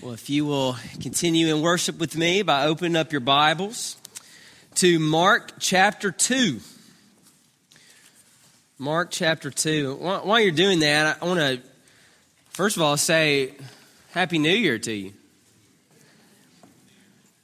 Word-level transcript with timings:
Well, 0.00 0.12
if 0.12 0.30
you 0.30 0.46
will 0.46 0.76
continue 1.00 1.52
in 1.52 1.60
worship 1.60 1.98
with 1.98 2.16
me 2.16 2.42
by 2.42 2.66
opening 2.66 2.94
up 2.94 3.10
your 3.10 3.20
Bibles 3.20 3.96
to 4.76 5.00
Mark 5.00 5.54
chapter 5.58 6.12
2. 6.12 6.60
Mark 8.78 9.08
chapter 9.10 9.50
2. 9.50 9.96
While 9.96 10.38
you're 10.38 10.52
doing 10.52 10.78
that, 10.80 11.20
I 11.20 11.24
want 11.24 11.40
to, 11.40 11.60
first 12.50 12.76
of 12.76 12.82
all, 12.82 12.96
say 12.96 13.54
Happy 14.12 14.38
New 14.38 14.54
Year 14.54 14.78
to 14.78 14.92
you. 14.92 15.14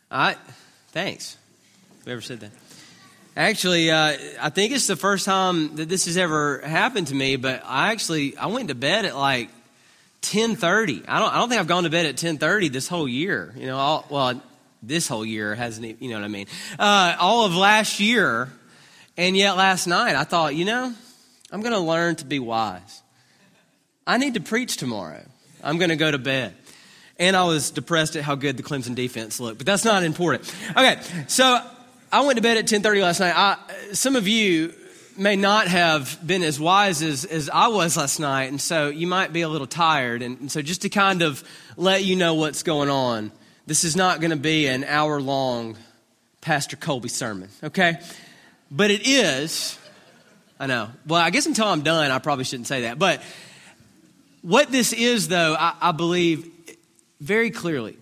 I, 0.08 0.36
thanks. 0.92 1.36
Whoever 2.04 2.20
said 2.20 2.38
that. 2.38 2.52
Actually, 3.36 3.90
uh, 3.90 4.16
I 4.40 4.50
think 4.50 4.72
it's 4.72 4.86
the 4.86 4.94
first 4.94 5.24
time 5.24 5.74
that 5.74 5.88
this 5.88 6.04
has 6.04 6.16
ever 6.16 6.60
happened 6.60 7.08
to 7.08 7.16
me, 7.16 7.34
but 7.34 7.64
I 7.66 7.90
actually, 7.90 8.36
I 8.36 8.46
went 8.46 8.68
to 8.68 8.76
bed 8.76 9.06
at 9.06 9.16
like 9.16 9.50
10:30. 10.24 11.04
I 11.06 11.18
don't 11.18 11.32
I 11.32 11.38
don't 11.38 11.48
think 11.48 11.60
I've 11.60 11.66
gone 11.66 11.84
to 11.84 11.90
bed 11.90 12.06
at 12.06 12.16
10:30 12.16 12.72
this 12.72 12.88
whole 12.88 13.08
year. 13.08 13.54
You 13.56 13.66
know, 13.66 13.76
all, 13.76 14.06
well, 14.08 14.42
this 14.82 15.06
whole 15.06 15.24
year 15.24 15.54
hasn't 15.54 16.00
you 16.02 16.10
know 16.10 16.16
what 16.16 16.24
I 16.24 16.28
mean? 16.28 16.46
Uh, 16.78 17.16
all 17.18 17.44
of 17.44 17.54
last 17.54 18.00
year, 18.00 18.50
and 19.16 19.36
yet 19.36 19.56
last 19.56 19.86
night 19.86 20.16
I 20.16 20.24
thought, 20.24 20.54
you 20.54 20.64
know, 20.64 20.92
I'm 21.50 21.60
going 21.60 21.72
to 21.72 21.78
learn 21.78 22.16
to 22.16 22.24
be 22.24 22.38
wise. 22.38 23.02
I 24.06 24.18
need 24.18 24.34
to 24.34 24.40
preach 24.40 24.76
tomorrow. 24.76 25.22
I'm 25.62 25.78
going 25.78 25.90
to 25.90 25.96
go 25.96 26.10
to 26.10 26.18
bed. 26.18 26.54
And 27.18 27.36
I 27.36 27.44
was 27.44 27.70
depressed 27.70 28.16
at 28.16 28.24
how 28.24 28.34
good 28.34 28.56
the 28.56 28.62
Clemson 28.62 28.94
defense 28.94 29.38
looked, 29.38 29.58
but 29.58 29.66
that's 29.66 29.84
not 29.84 30.02
important. 30.02 30.52
Okay, 30.70 31.00
so 31.28 31.60
I 32.10 32.22
went 32.22 32.36
to 32.36 32.42
bed 32.42 32.56
at 32.56 32.66
10:30 32.66 33.02
last 33.02 33.20
night. 33.20 33.34
I, 33.36 33.56
some 33.92 34.16
of 34.16 34.26
you 34.26 34.74
may 35.16 35.36
not 35.36 35.68
have 35.68 36.18
been 36.26 36.42
as 36.42 36.58
wise 36.58 37.02
as, 37.02 37.24
as 37.24 37.48
I 37.50 37.68
was 37.68 37.96
last 37.96 38.18
night, 38.20 38.44
and 38.44 38.60
so 38.60 38.88
you 38.88 39.06
might 39.06 39.32
be 39.32 39.42
a 39.42 39.48
little 39.48 39.66
tired. 39.66 40.22
And, 40.22 40.40
and 40.40 40.52
so, 40.52 40.62
just 40.62 40.82
to 40.82 40.88
kind 40.88 41.22
of 41.22 41.42
let 41.76 42.04
you 42.04 42.16
know 42.16 42.34
what's 42.34 42.62
going 42.62 42.90
on, 42.90 43.32
this 43.66 43.84
is 43.84 43.96
not 43.96 44.20
going 44.20 44.30
to 44.30 44.36
be 44.36 44.66
an 44.66 44.84
hour 44.84 45.20
long 45.20 45.76
Pastor 46.40 46.76
Colby 46.76 47.08
sermon, 47.08 47.48
okay? 47.62 47.98
But 48.70 48.90
it 48.90 49.06
is, 49.06 49.78
I 50.60 50.66
know. 50.66 50.90
Well, 51.06 51.20
I 51.20 51.30
guess 51.30 51.46
until 51.46 51.66
I'm 51.66 51.82
done, 51.82 52.10
I 52.10 52.18
probably 52.18 52.44
shouldn't 52.44 52.66
say 52.66 52.82
that. 52.82 52.98
But 52.98 53.22
what 54.42 54.70
this 54.70 54.92
is, 54.92 55.28
though, 55.28 55.56
I, 55.58 55.74
I 55.80 55.92
believe 55.92 56.50
very 57.20 57.50
clearly, 57.50 57.96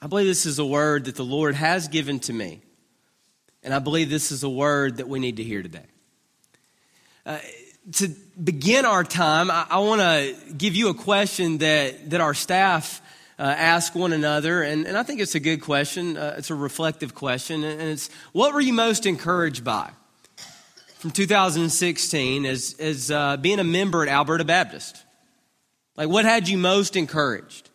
I 0.00 0.06
believe 0.06 0.26
this 0.26 0.46
is 0.46 0.58
a 0.58 0.66
word 0.66 1.06
that 1.06 1.16
the 1.16 1.24
Lord 1.24 1.54
has 1.54 1.88
given 1.88 2.20
to 2.20 2.32
me. 2.32 2.60
And 3.62 3.72
I 3.72 3.78
believe 3.78 4.10
this 4.10 4.30
is 4.30 4.44
a 4.44 4.50
word 4.50 4.98
that 4.98 5.08
we 5.08 5.18
need 5.18 5.38
to 5.38 5.42
hear 5.42 5.62
today. 5.62 5.86
Uh, 7.26 7.38
to 7.92 8.08
begin 8.42 8.84
our 8.84 9.02
time, 9.02 9.50
I, 9.50 9.66
I 9.70 9.78
want 9.78 10.02
to 10.02 10.54
give 10.54 10.74
you 10.74 10.90
a 10.90 10.94
question 10.94 11.58
that, 11.58 12.10
that 12.10 12.20
our 12.20 12.34
staff 12.34 13.00
uh, 13.38 13.42
ask 13.42 13.94
one 13.94 14.12
another, 14.12 14.62
and, 14.62 14.86
and 14.86 14.96
I 14.96 15.02
think 15.04 15.20
it's 15.20 15.34
a 15.34 15.40
good 15.40 15.62
question. 15.62 16.18
Uh, 16.18 16.34
it's 16.36 16.50
a 16.50 16.54
reflective 16.54 17.14
question, 17.14 17.64
and 17.64 17.80
it's 17.80 18.10
what 18.32 18.52
were 18.52 18.60
you 18.60 18.74
most 18.74 19.06
encouraged 19.06 19.64
by 19.64 19.90
from 20.98 21.12
2016 21.12 22.44
as, 22.44 22.76
as 22.78 23.10
uh, 23.10 23.38
being 23.38 23.58
a 23.58 23.64
member 23.64 24.02
at 24.02 24.08
Alberta 24.10 24.44
Baptist? 24.44 25.02
Like, 25.96 26.10
what 26.10 26.26
had 26.26 26.46
you 26.46 26.58
most 26.58 26.94
encouraged? 26.94 27.70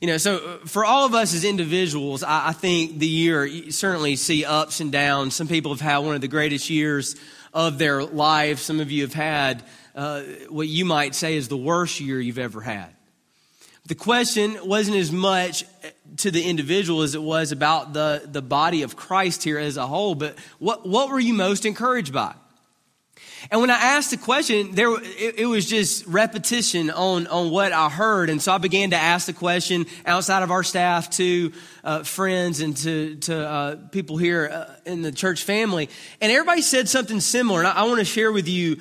You 0.00 0.08
know, 0.08 0.18
so 0.18 0.36
uh, 0.36 0.66
for 0.66 0.84
all 0.84 1.04
of 1.04 1.14
us 1.14 1.34
as 1.34 1.44
individuals, 1.44 2.22
I, 2.22 2.48
I 2.48 2.52
think 2.52 2.98
the 2.98 3.08
year, 3.08 3.44
you 3.44 3.72
certainly 3.72 4.14
see 4.16 4.44
ups 4.44 4.80
and 4.80 4.92
downs. 4.92 5.34
Some 5.34 5.48
people 5.48 5.72
have 5.72 5.80
had 5.80 5.98
one 5.98 6.14
of 6.14 6.20
the 6.20 6.28
greatest 6.28 6.70
years 6.70 7.16
of 7.52 7.78
their 7.78 8.04
life. 8.04 8.58
Some 8.58 8.80
of 8.80 8.90
you 8.90 9.02
have 9.02 9.14
had 9.14 9.62
uh, 9.94 10.22
what 10.48 10.68
you 10.68 10.84
might 10.84 11.14
say 11.14 11.36
is 11.36 11.48
the 11.48 11.56
worst 11.56 12.00
year 12.00 12.20
you've 12.20 12.38
ever 12.38 12.60
had. 12.60 12.88
The 13.86 13.94
question 13.96 14.56
wasn't 14.64 14.96
as 14.96 15.10
much 15.10 15.64
to 16.18 16.30
the 16.30 16.48
individual 16.48 17.02
as 17.02 17.14
it 17.14 17.22
was 17.22 17.50
about 17.50 17.92
the, 17.92 18.22
the 18.24 18.42
body 18.42 18.82
of 18.82 18.94
Christ 18.94 19.42
here 19.42 19.58
as 19.58 19.76
a 19.76 19.86
whole, 19.86 20.14
but 20.14 20.38
what, 20.58 20.86
what 20.86 21.08
were 21.08 21.18
you 21.18 21.34
most 21.34 21.66
encouraged 21.66 22.12
by? 22.12 22.34
And 23.50 23.60
when 23.60 23.70
I 23.70 23.74
asked 23.74 24.10
the 24.10 24.16
question, 24.16 24.72
there 24.72 24.88
it, 24.94 25.40
it, 25.40 25.46
was 25.46 25.66
just 25.66 26.06
repetition 26.06 26.90
on 26.90 27.26
on 27.26 27.50
what 27.50 27.72
I 27.72 27.88
heard, 27.88 28.30
and 28.30 28.40
so 28.40 28.52
I 28.52 28.58
began 28.58 28.90
to 28.90 28.96
ask 28.96 29.26
the 29.26 29.32
question 29.32 29.86
outside 30.06 30.42
of 30.42 30.50
our 30.50 30.62
staff 30.62 31.10
to 31.10 31.52
uh, 31.82 32.02
friends 32.04 32.60
and 32.60 32.76
to 32.78 33.16
to 33.16 33.48
uh, 33.48 33.76
people 33.90 34.16
here 34.16 34.48
uh, 34.52 34.74
in 34.86 35.02
the 35.02 35.12
church 35.12 35.42
family, 35.42 35.88
and 36.20 36.30
everybody 36.30 36.62
said 36.62 36.88
something 36.88 37.20
similar. 37.20 37.60
And 37.60 37.68
I, 37.68 37.72
I 37.72 37.82
want 37.84 37.98
to 37.98 38.04
share 38.04 38.30
with 38.30 38.48
you 38.48 38.78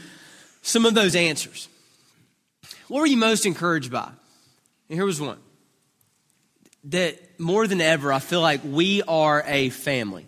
some 0.62 0.86
of 0.86 0.94
those 0.94 1.16
answers. 1.16 1.68
What 2.88 3.00
were 3.00 3.08
you 3.08 3.18
most 3.18 3.46
encouraged 3.46 3.92
by? 3.92 4.12
And 4.90 4.98
here 4.98 5.06
was 5.06 5.20
one 5.20 5.40
that 6.86 7.40
more 7.40 7.68
than 7.68 7.82
ever, 7.82 8.12
I 8.12 8.20
feel 8.20 8.42
like 8.42 8.62
we 8.64 9.02
are 9.04 9.44
a 9.46 9.70
family. 9.70 10.28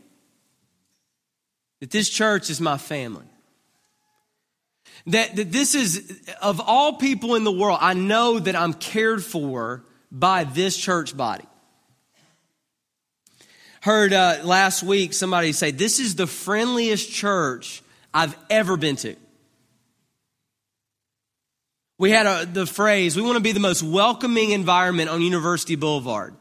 That 1.79 1.91
this 1.91 2.09
church 2.09 2.49
is 2.49 2.61
my 2.61 2.77
family 2.77 3.25
that, 5.07 5.35
that 5.35 5.51
this 5.51 5.75
is, 5.75 6.21
of 6.41 6.61
all 6.61 6.93
people 6.93 7.35
in 7.35 7.43
the 7.43 7.51
world, 7.51 7.79
I 7.81 7.93
know 7.93 8.39
that 8.39 8.55
I'm 8.55 8.73
cared 8.73 9.23
for 9.23 9.83
by 10.11 10.43
this 10.45 10.77
church 10.77 11.15
body. 11.15 11.45
Heard 13.81 14.13
uh, 14.13 14.39
last 14.43 14.81
week 14.81 15.13
somebody 15.13 15.51
say, 15.51 15.71
This 15.71 15.99
is 15.99 16.15
the 16.15 16.27
friendliest 16.27 17.11
church 17.11 17.83
I've 18.13 18.37
ever 18.49 18.77
been 18.77 18.95
to. 18.97 19.15
We 21.97 22.11
had 22.11 22.25
a, 22.25 22.45
the 22.45 22.65
phrase, 22.65 23.15
we 23.15 23.21
want 23.21 23.35
to 23.35 23.43
be 23.43 23.51
the 23.51 23.59
most 23.59 23.83
welcoming 23.83 24.51
environment 24.51 25.09
on 25.09 25.21
University 25.21 25.75
Boulevard. 25.75 26.33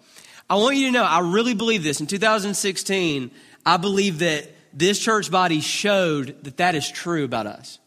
I 0.49 0.56
want 0.56 0.77
you 0.77 0.87
to 0.87 0.93
know, 0.93 1.05
I 1.05 1.21
really 1.21 1.55
believe 1.55 1.83
this. 1.83 2.00
In 2.00 2.06
2016, 2.06 3.31
I 3.67 3.77
believe 3.77 4.21
that 4.21 4.49
this 4.73 4.99
church 4.99 5.31
body 5.31 5.61
showed 5.61 6.44
that 6.44 6.59
that 6.59 6.75
is 6.75 6.91
true 6.91 7.25
about 7.25 7.47
us. 7.47 7.79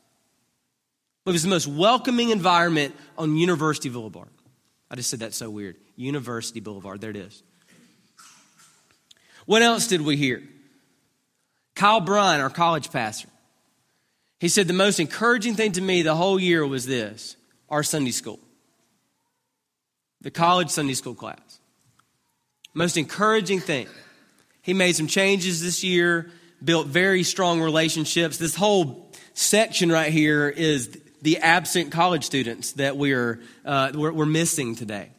It 1.25 1.31
was 1.31 1.43
the 1.43 1.49
most 1.49 1.67
welcoming 1.67 2.29
environment 2.29 2.95
on 3.17 3.35
University 3.35 3.89
Boulevard. 3.89 4.29
I 4.91 4.95
just 4.95 5.09
said 5.09 5.19
that 5.19 5.33
so 5.33 5.49
weird. 5.49 5.75
University 5.95 6.59
Boulevard, 6.59 7.01
there 7.01 7.09
it 7.09 7.15
is. 7.15 7.41
What 9.45 9.61
else 9.61 9.87
did 9.87 10.01
we 10.01 10.17
hear? 10.17 10.43
Kyle 11.75 11.99
Bryan, 11.99 12.41
our 12.41 12.49
college 12.49 12.91
pastor, 12.91 13.27
he 14.39 14.49
said 14.49 14.67
the 14.67 14.73
most 14.73 14.99
encouraging 14.99 15.55
thing 15.55 15.71
to 15.73 15.81
me 15.81 16.03
the 16.03 16.15
whole 16.15 16.39
year 16.39 16.65
was 16.65 16.85
this 16.85 17.35
our 17.69 17.83
Sunday 17.83 18.11
school, 18.11 18.39
the 20.21 20.31
college 20.31 20.69
Sunday 20.69 20.93
school 20.93 21.15
class. 21.15 21.59
Most 22.73 22.97
encouraging 22.97 23.61
thing. 23.61 23.87
He 24.61 24.73
made 24.73 24.95
some 24.95 25.07
changes 25.07 25.63
this 25.63 25.83
year, 25.83 26.29
built 26.63 26.87
very 26.87 27.23
strong 27.23 27.61
relationships. 27.61 28.37
This 28.37 28.55
whole 28.55 29.11
section 29.33 29.91
right 29.91 30.11
here 30.11 30.49
is 30.49 30.97
the 31.25 31.39
absent 31.39 31.91
college 31.91 32.23
students 32.23 32.73
that 32.73 32.97
we're, 32.97 33.41
uh, 33.65 33.91
we're, 33.95 34.13
we're 34.13 34.27
missing 34.27 34.75
today. 34.75 35.09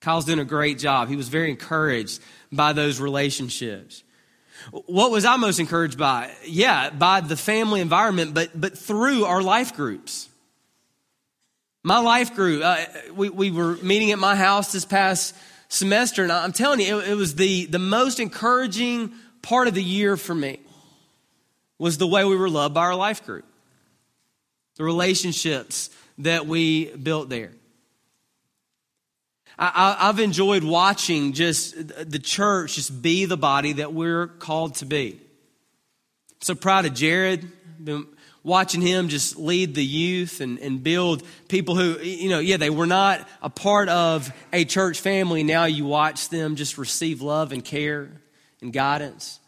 Kyle's 0.00 0.24
doing 0.24 0.40
a 0.40 0.44
great 0.44 0.80
job. 0.80 1.08
He 1.08 1.14
was 1.14 1.28
very 1.28 1.50
encouraged 1.50 2.20
by 2.50 2.72
those 2.72 3.00
relationships. 3.00 4.02
What 4.86 5.12
was 5.12 5.24
I 5.24 5.36
most 5.36 5.60
encouraged 5.60 5.98
by? 5.98 6.32
Yeah, 6.44 6.90
by 6.90 7.20
the 7.20 7.36
family 7.36 7.80
environment, 7.80 8.34
but, 8.34 8.60
but 8.60 8.76
through 8.76 9.24
our 9.24 9.40
life 9.40 9.76
groups. 9.76 10.28
My 11.84 12.00
life 12.00 12.34
group, 12.34 12.64
uh, 12.64 12.84
we, 13.14 13.28
we 13.30 13.50
were 13.52 13.76
meeting 13.76 14.10
at 14.10 14.18
my 14.18 14.34
house 14.34 14.72
this 14.72 14.84
past 14.84 15.32
semester, 15.68 16.24
and 16.24 16.32
I'm 16.32 16.52
telling 16.52 16.80
you, 16.80 16.98
it, 16.98 17.10
it 17.10 17.14
was 17.14 17.36
the, 17.36 17.66
the 17.66 17.78
most 17.78 18.18
encouraging 18.18 19.12
part 19.42 19.68
of 19.68 19.74
the 19.74 19.82
year 19.82 20.16
for 20.16 20.34
me 20.34 20.58
was 21.78 21.98
the 21.98 22.06
way 22.08 22.24
we 22.24 22.34
were 22.34 22.50
loved 22.50 22.74
by 22.74 22.80
our 22.80 22.96
life 22.96 23.24
group 23.24 23.44
the 24.78 24.84
relationships 24.84 25.90
that 26.18 26.46
we 26.46 26.86
built 26.86 27.28
there. 27.28 27.52
I, 29.58 30.06
have 30.06 30.20
enjoyed 30.20 30.62
watching 30.62 31.32
just 31.32 31.74
the 32.08 32.20
church 32.20 32.76
just 32.76 33.02
be 33.02 33.24
the 33.24 33.36
body 33.36 33.74
that 33.74 33.92
we're 33.92 34.28
called 34.28 34.76
to 34.76 34.86
be. 34.86 35.20
So 36.40 36.54
proud 36.54 36.86
of 36.86 36.94
Jared. 36.94 37.50
Been 37.82 38.06
watching 38.44 38.80
him 38.80 39.08
just 39.08 39.36
lead 39.36 39.74
the 39.74 39.84
youth 39.84 40.40
and, 40.40 40.60
and 40.60 40.80
build 40.80 41.24
people 41.48 41.74
who, 41.74 41.98
you 41.98 42.28
know, 42.28 42.38
yeah, 42.38 42.56
they 42.56 42.70
were 42.70 42.86
not 42.86 43.28
a 43.42 43.50
part 43.50 43.88
of 43.88 44.32
a 44.52 44.64
church 44.64 45.00
family. 45.00 45.42
Now 45.42 45.64
you 45.64 45.86
watch 45.86 46.28
them 46.28 46.54
just 46.54 46.78
receive 46.78 47.20
love 47.20 47.50
and 47.50 47.64
care 47.64 48.10
and 48.60 48.72
guidance. 48.72 49.40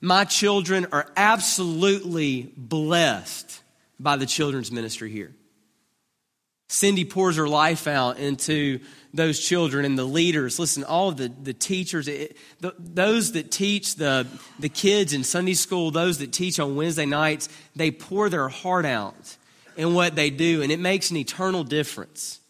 My 0.00 0.24
children 0.24 0.86
are 0.92 1.10
absolutely 1.16 2.52
blessed 2.56 3.60
by 3.98 4.16
the 4.16 4.26
children's 4.26 4.70
ministry 4.70 5.10
here. 5.10 5.34
Cindy 6.70 7.04
pours 7.04 7.36
her 7.36 7.48
life 7.48 7.86
out 7.86 8.18
into 8.18 8.80
those 9.14 9.40
children 9.40 9.86
and 9.86 9.98
the 9.98 10.04
leaders. 10.04 10.58
Listen, 10.58 10.84
all 10.84 11.08
of 11.08 11.16
the, 11.16 11.28
the 11.28 11.54
teachers, 11.54 12.08
it, 12.08 12.36
the, 12.60 12.74
those 12.78 13.32
that 13.32 13.50
teach 13.50 13.96
the, 13.96 14.26
the 14.58 14.68
kids 14.68 15.14
in 15.14 15.24
Sunday 15.24 15.54
school, 15.54 15.90
those 15.90 16.18
that 16.18 16.30
teach 16.30 16.60
on 16.60 16.76
Wednesday 16.76 17.06
nights, 17.06 17.48
they 17.74 17.90
pour 17.90 18.28
their 18.28 18.50
heart 18.50 18.84
out 18.84 19.36
in 19.76 19.94
what 19.94 20.14
they 20.14 20.28
do, 20.28 20.60
and 20.60 20.70
it 20.70 20.78
makes 20.78 21.10
an 21.10 21.16
eternal 21.16 21.64
difference. 21.64 22.40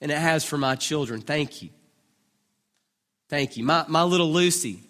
And 0.00 0.10
it 0.10 0.18
has 0.18 0.44
for 0.44 0.58
my 0.58 0.74
children. 0.74 1.20
Thank 1.20 1.62
you. 1.62 1.70
Thank 3.28 3.56
you. 3.56 3.64
My, 3.64 3.84
my 3.88 4.02
little 4.02 4.32
Lucy, 4.32 4.80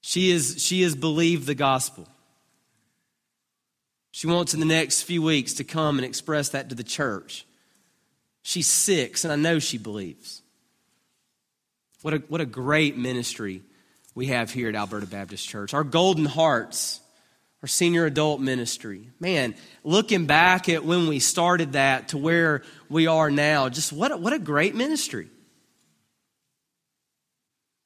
she 0.00 0.30
is 0.30 0.56
she 0.58 0.82
has 0.82 0.94
believed 0.94 1.46
the 1.46 1.54
gospel. 1.54 2.08
She 4.16 4.26
wants 4.26 4.54
in 4.54 4.60
the 4.60 4.66
next 4.66 5.02
few 5.02 5.20
weeks 5.20 5.52
to 5.52 5.64
come 5.64 5.98
and 5.98 6.06
express 6.06 6.48
that 6.48 6.70
to 6.70 6.74
the 6.74 6.82
church. 6.82 7.44
She's 8.40 8.66
six, 8.66 9.24
and 9.24 9.32
I 9.32 9.36
know 9.36 9.58
she 9.58 9.76
believes. 9.76 10.40
What 12.00 12.14
a, 12.14 12.16
what 12.28 12.40
a 12.40 12.46
great 12.46 12.96
ministry 12.96 13.60
we 14.14 14.28
have 14.28 14.50
here 14.50 14.70
at 14.70 14.74
Alberta 14.74 15.06
Baptist 15.06 15.46
Church. 15.46 15.74
Our 15.74 15.84
Golden 15.84 16.24
Hearts, 16.24 17.02
our 17.60 17.68
senior 17.68 18.06
adult 18.06 18.40
ministry. 18.40 19.10
Man, 19.20 19.54
looking 19.84 20.24
back 20.24 20.70
at 20.70 20.82
when 20.82 21.08
we 21.08 21.18
started 21.18 21.72
that 21.72 22.08
to 22.08 22.16
where 22.16 22.62
we 22.88 23.06
are 23.06 23.30
now, 23.30 23.68
just 23.68 23.92
what 23.92 24.12
a, 24.12 24.16
what 24.16 24.32
a 24.32 24.38
great 24.38 24.74
ministry. 24.74 25.28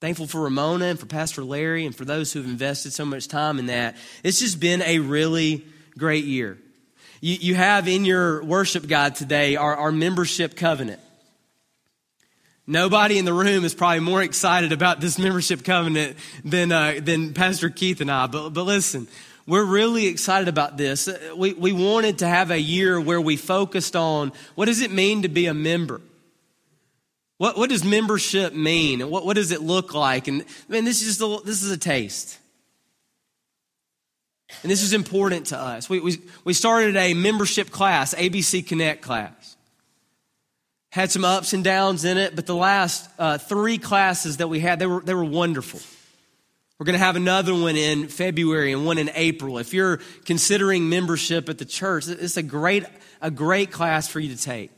Thankful 0.00 0.28
for 0.28 0.42
Ramona 0.42 0.84
and 0.84 1.00
for 1.00 1.06
Pastor 1.06 1.42
Larry 1.42 1.86
and 1.86 1.96
for 1.96 2.04
those 2.04 2.32
who 2.32 2.40
have 2.40 2.48
invested 2.48 2.92
so 2.92 3.04
much 3.04 3.26
time 3.26 3.58
in 3.58 3.66
that. 3.66 3.96
It's 4.22 4.38
just 4.38 4.60
been 4.60 4.80
a 4.82 5.00
really 5.00 5.64
great 6.00 6.24
year. 6.24 6.58
You, 7.20 7.36
you 7.38 7.54
have 7.54 7.86
in 7.86 8.04
your 8.04 8.42
worship 8.42 8.88
guide 8.88 9.14
today 9.14 9.56
our, 9.56 9.76
our 9.76 9.92
membership 9.92 10.56
covenant. 10.56 10.98
Nobody 12.66 13.18
in 13.18 13.26
the 13.26 13.34
room 13.34 13.64
is 13.64 13.74
probably 13.74 14.00
more 14.00 14.22
excited 14.22 14.72
about 14.72 15.00
this 15.00 15.18
membership 15.18 15.62
covenant 15.62 16.16
than, 16.44 16.72
uh, 16.72 17.00
than 17.02 17.34
Pastor 17.34 17.68
Keith 17.68 18.00
and 18.00 18.10
I. 18.10 18.28
But, 18.28 18.50
but 18.50 18.62
listen, 18.62 19.08
we're 19.46 19.64
really 19.64 20.06
excited 20.06 20.48
about 20.48 20.78
this. 20.78 21.08
We, 21.36 21.52
we 21.52 21.72
wanted 21.72 22.20
to 22.20 22.26
have 22.26 22.50
a 22.50 22.60
year 22.60 22.98
where 22.98 23.20
we 23.20 23.36
focused 23.36 23.94
on 23.94 24.32
what 24.54 24.66
does 24.66 24.80
it 24.80 24.90
mean 24.90 25.22
to 25.22 25.28
be 25.28 25.46
a 25.46 25.54
member? 25.54 26.00
What, 27.36 27.58
what 27.58 27.68
does 27.68 27.84
membership 27.84 28.54
mean? 28.54 29.02
And 29.02 29.10
what, 29.10 29.26
what 29.26 29.36
does 29.36 29.52
it 29.52 29.60
look 29.60 29.92
like? 29.92 30.28
And 30.28 30.42
I 30.42 30.72
mean, 30.72 30.84
this 30.84 31.02
is 31.02 31.18
just 31.18 31.20
a, 31.20 31.44
this 31.44 31.62
is 31.62 31.70
a 31.70 31.78
taste. 31.78 32.38
And 34.62 34.70
this 34.70 34.82
is 34.82 34.92
important 34.92 35.46
to 35.46 35.58
us. 35.58 35.88
We, 35.88 36.00
we, 36.00 36.18
we 36.44 36.52
started 36.52 36.96
a 36.96 37.14
membership 37.14 37.70
class, 37.70 38.14
ABC 38.14 38.66
Connect 38.66 39.02
class. 39.02 39.56
Had 40.90 41.10
some 41.10 41.24
ups 41.24 41.52
and 41.52 41.62
downs 41.62 42.04
in 42.04 42.18
it, 42.18 42.34
but 42.34 42.46
the 42.46 42.54
last 42.54 43.08
uh, 43.18 43.38
three 43.38 43.78
classes 43.78 44.38
that 44.38 44.48
we 44.48 44.60
had, 44.60 44.78
they 44.78 44.86
were, 44.86 45.00
they 45.00 45.14
were 45.14 45.24
wonderful. 45.24 45.80
We're 46.78 46.86
going 46.86 46.98
to 46.98 47.04
have 47.04 47.16
another 47.16 47.54
one 47.54 47.76
in 47.76 48.08
February 48.08 48.72
and 48.72 48.84
one 48.84 48.98
in 48.98 49.10
April. 49.14 49.58
If 49.58 49.72
you're 49.72 50.00
considering 50.24 50.88
membership 50.88 51.48
at 51.48 51.58
the 51.58 51.64
church, 51.64 52.08
it's 52.08 52.36
a 52.36 52.42
great, 52.42 52.84
a 53.20 53.30
great 53.30 53.70
class 53.70 54.08
for 54.08 54.18
you 54.18 54.34
to 54.34 54.42
take. 54.42 54.70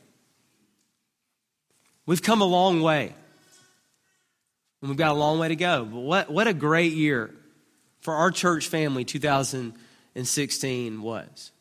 We've 2.05 2.21
come 2.21 2.41
a 2.41 2.45
long 2.45 2.81
way. 2.81 3.13
And 4.81 4.89
we've 4.89 4.97
got 4.97 5.11
a 5.11 5.17
long 5.17 5.39
way 5.39 5.47
to 5.47 5.55
go. 5.55 5.85
But 5.85 5.99
what, 5.99 6.29
what 6.29 6.47
a 6.47 6.53
great 6.53 6.91
year 6.91 7.33
for 8.03 8.13
our 8.15 8.31
church 8.31 8.67
family 8.67 9.05
2016 9.05 11.01
was. 11.01 11.51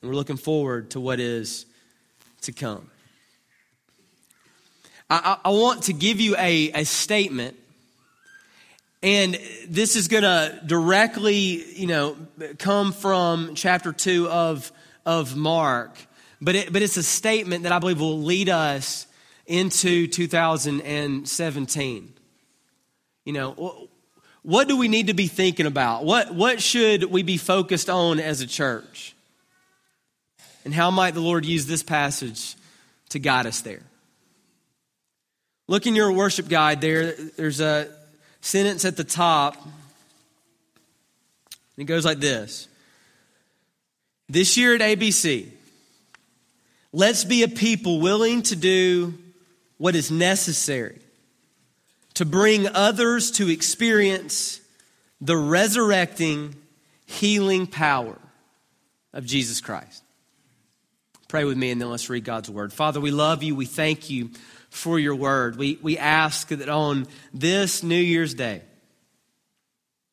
And 0.00 0.08
we're 0.08 0.16
looking 0.16 0.36
forward 0.36 0.92
to 0.92 1.00
what 1.00 1.18
is 1.18 1.66
to 2.42 2.52
come. 2.52 2.88
I, 5.10 5.38
I, 5.44 5.48
I 5.48 5.50
want 5.50 5.82
to 5.84 5.92
give 5.92 6.20
you 6.20 6.36
a, 6.38 6.70
a 6.72 6.84
statement, 6.84 7.56
and 9.02 9.36
this 9.68 9.96
is 9.96 10.06
going 10.06 10.22
to 10.22 10.60
directly, 10.64 11.64
you 11.74 11.88
know, 11.88 12.16
come 12.58 12.92
from 12.92 13.56
chapter 13.56 13.92
2 13.92 14.28
of, 14.28 14.70
of 15.04 15.34
Mark. 15.34 15.98
But, 16.40 16.54
it, 16.54 16.72
but 16.72 16.82
it's 16.82 16.96
a 16.96 17.02
statement 17.02 17.64
that 17.64 17.72
I 17.72 17.80
believe 17.80 17.98
will 17.98 18.22
lead 18.22 18.48
us 18.48 19.08
into 19.46 20.06
2017. 20.06 22.14
You 23.24 23.32
know, 23.32 23.88
what 24.42 24.66
do 24.66 24.76
we 24.76 24.88
need 24.88 25.06
to 25.06 25.14
be 25.14 25.28
thinking 25.28 25.66
about? 25.66 26.04
What, 26.04 26.34
what 26.34 26.60
should 26.60 27.04
we 27.04 27.22
be 27.22 27.36
focused 27.36 27.88
on 27.88 28.18
as 28.18 28.40
a 28.40 28.46
church? 28.46 29.14
And 30.64 30.74
how 30.74 30.90
might 30.90 31.14
the 31.14 31.20
Lord 31.20 31.44
use 31.44 31.66
this 31.66 31.82
passage 31.82 32.56
to 33.10 33.18
guide 33.18 33.46
us 33.46 33.60
there? 33.60 33.82
Look 35.68 35.86
in 35.86 35.94
your 35.94 36.12
worship 36.12 36.48
guide 36.48 36.80
there. 36.80 37.12
There's 37.12 37.60
a 37.60 37.88
sentence 38.40 38.84
at 38.84 38.96
the 38.96 39.04
top. 39.04 39.56
It 41.76 41.84
goes 41.84 42.04
like 42.04 42.18
this 42.18 42.68
This 44.28 44.56
year 44.56 44.74
at 44.74 44.80
ABC, 44.80 45.48
let's 46.92 47.24
be 47.24 47.44
a 47.44 47.48
people 47.48 48.00
willing 48.00 48.42
to 48.42 48.56
do 48.56 49.14
what 49.78 49.94
is 49.94 50.10
necessary 50.10 51.01
to 52.14 52.24
bring 52.24 52.66
others 52.68 53.30
to 53.32 53.48
experience 53.48 54.60
the 55.20 55.36
resurrecting, 55.36 56.54
healing 57.06 57.66
power 57.66 58.18
of 59.12 59.24
Jesus 59.24 59.60
Christ. 59.60 60.02
Pray 61.28 61.44
with 61.44 61.56
me 61.56 61.70
and 61.70 61.80
then 61.80 61.90
let's 61.90 62.10
read 62.10 62.24
God's 62.24 62.50
word. 62.50 62.72
Father, 62.72 63.00
we 63.00 63.10
love 63.10 63.42
you. 63.42 63.54
We 63.54 63.66
thank 63.66 64.10
you 64.10 64.30
for 64.68 64.98
your 64.98 65.14
word. 65.14 65.56
We, 65.56 65.78
we 65.80 65.96
ask 65.96 66.48
that 66.48 66.68
on 66.68 67.06
this 67.32 67.82
New 67.82 67.94
Year's 67.94 68.34
Day, 68.34 68.62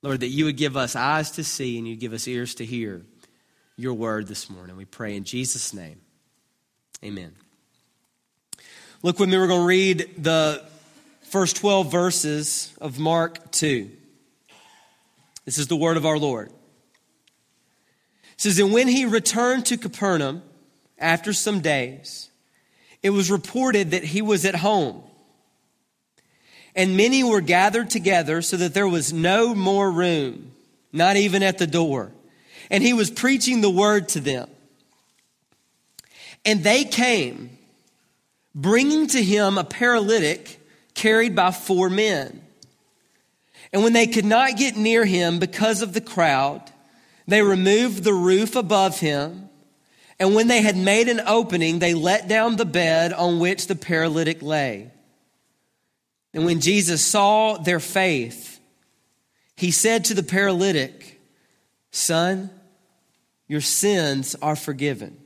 Lord, 0.02 0.22
that 0.22 0.28
you 0.28 0.46
would 0.46 0.58
give 0.58 0.78
us 0.78 0.96
eyes 0.96 1.32
to 1.32 1.44
see 1.44 1.78
and 1.78 1.88
you 1.88 1.96
give 1.98 2.14
us 2.14 2.28
ears 2.28 2.56
to 2.56 2.66
hear 2.66 3.02
your 3.76 3.94
word 3.94 4.28
this 4.28 4.50
morning. 4.50 4.78
We 4.78 4.86
pray 4.86 5.16
in 5.16 5.24
Jesus' 5.24 5.74
name. 5.74 6.00
Amen. 7.04 7.34
Look 9.02 9.20
with 9.20 9.30
me, 9.30 9.38
we're 9.38 9.48
going 9.48 9.62
to 9.62 9.68
read 9.68 10.24
the 10.24 10.64
first 11.30 11.58
12 11.58 11.92
verses 11.92 12.74
of 12.82 12.98
Mark 12.98 13.52
2. 13.52 13.90
This 15.46 15.60
is 15.60 15.68
the 15.68 15.76
word 15.76 15.96
of 15.96 16.06
our 16.06 16.18
Lord. 16.18 16.50
It 18.34 18.42
says, 18.42 18.58
And 18.58 18.74
when 18.74 18.88
he 18.88 19.06
returned 19.06 19.68
to 19.68 19.78
Capernaum 19.78 20.42
after 20.98 21.32
some 21.32 21.60
days, 21.60 22.30
it 23.04 23.12
was 23.12 23.30
reported 23.30 23.92
that 23.92 24.04
he 24.04 24.24
was 24.24 24.44
at 24.44 24.56
home. 24.56 25.04
And 26.76 26.98
many 26.98 27.24
were 27.24 27.42
gathered 27.42 27.92
together 27.92 28.42
so 28.42 28.58
that 28.58 28.74
there 28.74 28.88
was 28.88 29.14
no 29.14 29.54
more 29.54 29.92
room, 29.92 30.52
not 30.92 31.16
even 31.16 31.44
at 31.44 31.60
the 31.60 31.68
door. 31.68 32.12
And 32.72 32.84
he 32.84 32.94
was 32.94 33.12
preaching 33.12 33.62
the 33.62 33.70
word 33.70 34.10
to 34.10 34.20
them. 34.20 34.50
And 36.44 36.64
they 36.64 36.86
came, 36.86 37.58
bringing 38.56 39.08
to 39.08 39.24
him 39.24 39.58
a 39.58 39.64
paralytic 39.64 40.59
carried 41.00 41.36
by 41.36 41.52
four 41.52 41.90
men. 41.90 42.42
And 43.72 43.84
when 43.84 43.94
they 43.94 44.08
could 44.08 44.26
not 44.26 44.58
get 44.58 44.76
near 44.76 45.06
him 45.06 45.40
because 45.40 45.82
of 45.82 45.94
the 45.94 46.02
crowd, 46.02 46.62
they 47.28 47.42
removed 47.42 48.04
the 48.04 48.14
roof 48.14 48.56
above 48.56 49.00
him. 49.00 49.50
And 50.20 50.36
when 50.36 50.48
they 50.48 50.62
had 50.62 50.76
made 50.76 51.08
an 51.08 51.22
opening, 51.22 51.80
they 51.80 51.94
let 51.94 52.28
down 52.28 52.58
the 52.58 52.66
bed 52.66 53.14
on 53.14 53.40
which 53.40 53.68
the 53.68 53.76
paralytic 53.76 54.42
lay. 54.42 54.92
And 56.34 56.46
when 56.46 56.60
Jesus 56.60 57.04
saw 57.04 57.58
their 57.58 57.80
faith, 57.80 58.60
he 59.56 59.72
said 59.72 60.06
to 60.06 60.14
the 60.14 60.24
paralytic, 60.24 61.22
Son, 61.92 62.50
your 63.48 63.62
sins 63.62 64.36
are 64.42 64.56
forgiven. 64.56 65.18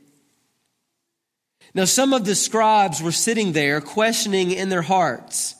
Now, 1.74 1.86
some 1.86 2.12
of 2.12 2.24
the 2.24 2.36
scribes 2.36 3.02
were 3.02 3.12
sitting 3.12 3.52
there 3.52 3.80
questioning 3.80 4.52
in 4.52 4.68
their 4.68 4.82
hearts, 4.82 5.56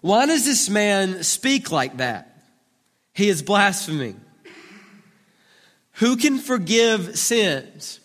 why 0.00 0.26
does 0.26 0.44
this 0.44 0.68
man 0.68 1.22
speak 1.22 1.70
like 1.72 1.96
that? 1.96 2.42
He 3.12 3.28
is 3.28 3.42
blaspheming. 3.42 4.20
Who 5.94 6.16
can 6.16 6.38
forgive 6.38 7.18
sins 7.18 7.98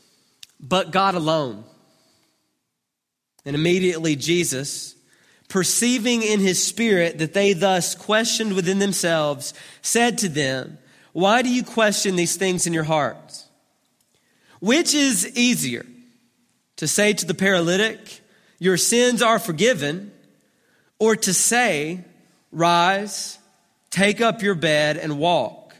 but 0.60 0.92
God 0.92 1.14
alone? 1.14 1.64
And 3.46 3.56
immediately 3.56 4.16
Jesus, 4.16 4.96
perceiving 5.50 6.24
in 6.24 6.40
his 6.40 6.64
spirit 6.64 7.20
that 7.20 7.34
they 7.34 7.54
thus 7.54 7.94
questioned 7.94 8.54
within 8.54 8.80
themselves, 8.80 9.54
said 9.82 10.18
to 10.20 10.30
them, 10.30 10.80
Why 11.12 11.42
do 11.42 11.50
you 11.50 11.64
question 11.64 12.16
these 12.16 12.36
things 12.38 12.66
in 12.66 12.74
your 12.74 12.86
hearts? 12.86 13.48
Which 14.60 14.94
is 14.96 15.38
easier, 15.38 15.86
to 16.78 16.88
say 16.88 17.14
to 17.14 17.26
the 17.26 17.34
paralytic, 17.34 18.22
Your 18.58 18.78
sins 18.78 19.22
are 19.22 19.38
forgiven? 19.38 20.13
Or 21.04 21.18
to 21.18 21.34
say, 21.34 22.00
Rise, 22.54 23.38
take 23.90 24.22
up 24.22 24.42
your 24.42 24.56
bed, 24.56 24.96
and 24.96 25.20
walk. 25.20 25.76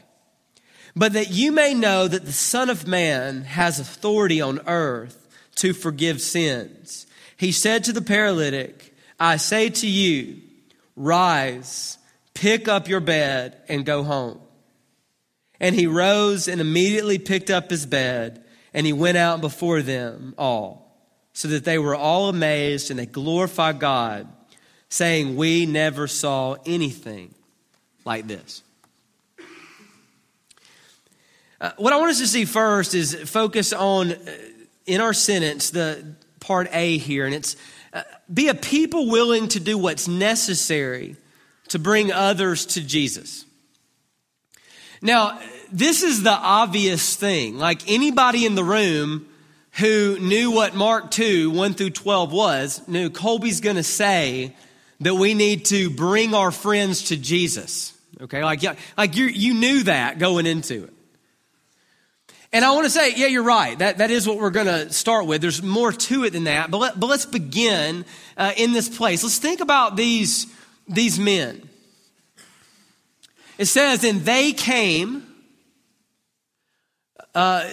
But 0.94 1.14
that 1.14 1.30
you 1.30 1.50
may 1.50 1.72
know 1.72 2.06
that 2.06 2.26
the 2.26 2.32
Son 2.32 2.68
of 2.68 2.86
Man 2.86 3.44
has 3.44 3.80
authority 3.80 4.42
on 4.42 4.60
earth 4.66 5.26
to 5.56 5.72
forgive 5.72 6.20
sins. 6.20 7.06
He 7.38 7.52
said 7.52 7.84
to 7.84 7.94
the 7.94 8.02
paralytic, 8.02 8.94
I 9.18 9.38
say 9.38 9.70
to 9.70 9.86
you, 9.86 10.42
Rise, 10.94 11.96
pick 12.34 12.68
up 12.68 12.86
your 12.86 13.00
bed, 13.00 13.56
and 13.66 13.86
go 13.86 14.02
home. 14.02 14.40
And 15.58 15.74
he 15.74 15.86
rose 15.86 16.48
and 16.48 16.60
immediately 16.60 17.18
picked 17.18 17.48
up 17.48 17.70
his 17.70 17.86
bed, 17.86 18.44
and 18.74 18.84
he 18.84 18.92
went 18.92 19.16
out 19.16 19.40
before 19.40 19.80
them 19.80 20.34
all, 20.36 21.00
so 21.32 21.48
that 21.48 21.64
they 21.64 21.78
were 21.78 21.96
all 21.96 22.28
amazed 22.28 22.90
and 22.90 22.98
they 22.98 23.06
glorified 23.06 23.78
God 23.80 24.28
saying, 24.94 25.34
We 25.34 25.66
never 25.66 26.06
saw 26.06 26.56
anything 26.64 27.34
like 28.04 28.28
this. 28.28 28.62
Uh, 31.60 31.72
what 31.78 31.92
I 31.92 31.96
want 31.96 32.12
us 32.12 32.20
to 32.20 32.28
see 32.28 32.44
first 32.44 32.94
is 32.94 33.14
focus 33.28 33.72
on, 33.72 34.12
uh, 34.12 34.16
in 34.86 35.00
our 35.00 35.12
sentence, 35.12 35.70
the 35.70 36.14
part 36.38 36.68
A 36.72 36.98
here, 36.98 37.26
and 37.26 37.34
it's 37.34 37.56
uh, 37.92 38.02
be 38.32 38.48
a 38.48 38.54
people 38.54 39.10
willing 39.10 39.48
to 39.48 39.60
do 39.60 39.76
what's 39.78 40.06
necessary 40.06 41.16
to 41.68 41.78
bring 41.80 42.12
others 42.12 42.66
to 42.66 42.80
Jesus. 42.80 43.44
Now, 45.02 45.40
this 45.72 46.04
is 46.04 46.22
the 46.22 46.30
obvious 46.30 47.16
thing. 47.16 47.58
Like 47.58 47.90
anybody 47.90 48.46
in 48.46 48.54
the 48.54 48.64
room 48.64 49.26
who 49.72 50.18
knew 50.20 50.52
what 50.52 50.76
Mark 50.76 51.10
2, 51.10 51.50
1 51.50 51.74
through 51.74 51.90
12 51.90 52.32
was, 52.32 52.86
knew 52.86 53.10
Colby's 53.10 53.60
going 53.60 53.76
to 53.76 53.82
say 53.82 54.54
that 55.00 55.14
we 55.14 55.34
need 55.34 55.66
to 55.66 55.90
bring 55.90 56.34
our 56.34 56.50
friends 56.50 57.04
to 57.04 57.16
Jesus. 57.16 57.92
Okay, 58.20 58.44
like, 58.44 58.62
yeah, 58.62 58.76
like 58.96 59.16
you, 59.16 59.26
you 59.26 59.54
knew 59.54 59.82
that 59.84 60.18
going 60.18 60.46
into 60.46 60.84
it. 60.84 60.92
And 62.52 62.64
I 62.64 62.70
want 62.70 62.84
to 62.84 62.90
say, 62.90 63.12
yeah, 63.16 63.26
you're 63.26 63.42
right. 63.42 63.76
That, 63.76 63.98
that 63.98 64.12
is 64.12 64.28
what 64.28 64.38
we're 64.38 64.50
going 64.50 64.68
to 64.68 64.92
start 64.92 65.26
with. 65.26 65.42
There's 65.42 65.60
more 65.60 65.90
to 65.90 66.22
it 66.22 66.30
than 66.30 66.44
that. 66.44 66.70
But, 66.70 66.78
let, 66.78 67.00
but 67.00 67.08
let's 67.08 67.26
begin 67.26 68.04
uh, 68.36 68.52
in 68.56 68.72
this 68.72 68.88
place. 68.88 69.24
Let's 69.24 69.38
think 69.38 69.60
about 69.60 69.96
these, 69.96 70.46
these 70.86 71.18
men. 71.18 71.68
It 73.58 73.64
says, 73.66 74.04
and 74.04 74.20
they 74.20 74.52
came. 74.52 75.26
Uh, 77.34 77.68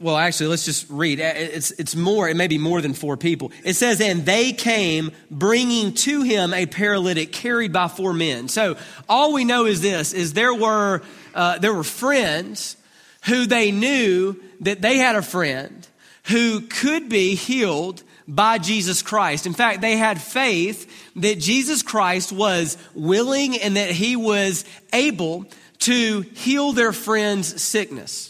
well, 0.00 0.16
actually, 0.16 0.46
let's 0.46 0.64
just 0.64 0.86
read. 0.88 1.20
Uh, 1.20 1.32
it's, 1.34 1.72
it's 1.72 1.94
more, 1.94 2.26
it 2.26 2.34
may 2.34 2.48
be 2.48 2.56
more 2.56 2.80
than 2.80 2.94
four 2.94 3.18
people. 3.18 3.52
It 3.62 3.74
says, 3.74 4.00
and 4.00 4.24
they 4.24 4.52
came 4.52 5.12
bringing 5.30 5.92
to 5.94 6.22
him 6.22 6.54
a 6.54 6.64
paralytic 6.64 7.32
carried 7.32 7.70
by 7.70 7.88
four 7.88 8.14
men. 8.14 8.48
So 8.48 8.78
all 9.10 9.34
we 9.34 9.44
know 9.44 9.66
is 9.66 9.82
this, 9.82 10.14
is 10.14 10.32
there 10.32 10.54
were, 10.54 11.02
uh, 11.34 11.58
there 11.58 11.74
were 11.74 11.84
friends 11.84 12.78
who 13.26 13.44
they 13.44 13.72
knew 13.72 14.40
that 14.60 14.80
they 14.80 14.96
had 14.96 15.16
a 15.16 15.22
friend 15.22 15.86
who 16.24 16.62
could 16.62 17.10
be 17.10 17.34
healed 17.34 18.02
by 18.26 18.56
Jesus 18.56 19.02
Christ. 19.02 19.44
In 19.44 19.52
fact, 19.52 19.82
they 19.82 19.98
had 19.98 20.20
faith 20.20 21.10
that 21.16 21.38
Jesus 21.38 21.82
Christ 21.82 22.32
was 22.32 22.78
willing 22.94 23.58
and 23.58 23.76
that 23.76 23.90
he 23.90 24.16
was 24.16 24.64
able 24.94 25.44
to 25.80 26.20
heal 26.20 26.72
their 26.72 26.92
friend's 26.92 27.60
sickness. 27.60 28.29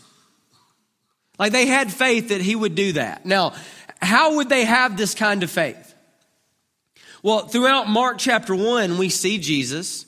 Like 1.40 1.52
they 1.52 1.64
had 1.64 1.90
faith 1.90 2.28
that 2.28 2.42
he 2.42 2.54
would 2.54 2.74
do 2.74 2.92
that. 2.92 3.24
Now, 3.24 3.54
how 4.00 4.36
would 4.36 4.50
they 4.50 4.66
have 4.66 4.98
this 4.98 5.14
kind 5.14 5.42
of 5.42 5.50
faith? 5.50 5.94
Well, 7.22 7.48
throughout 7.48 7.88
Mark 7.88 8.18
chapter 8.18 8.54
1, 8.54 8.98
we 8.98 9.08
see 9.08 9.38
Jesus 9.38 10.04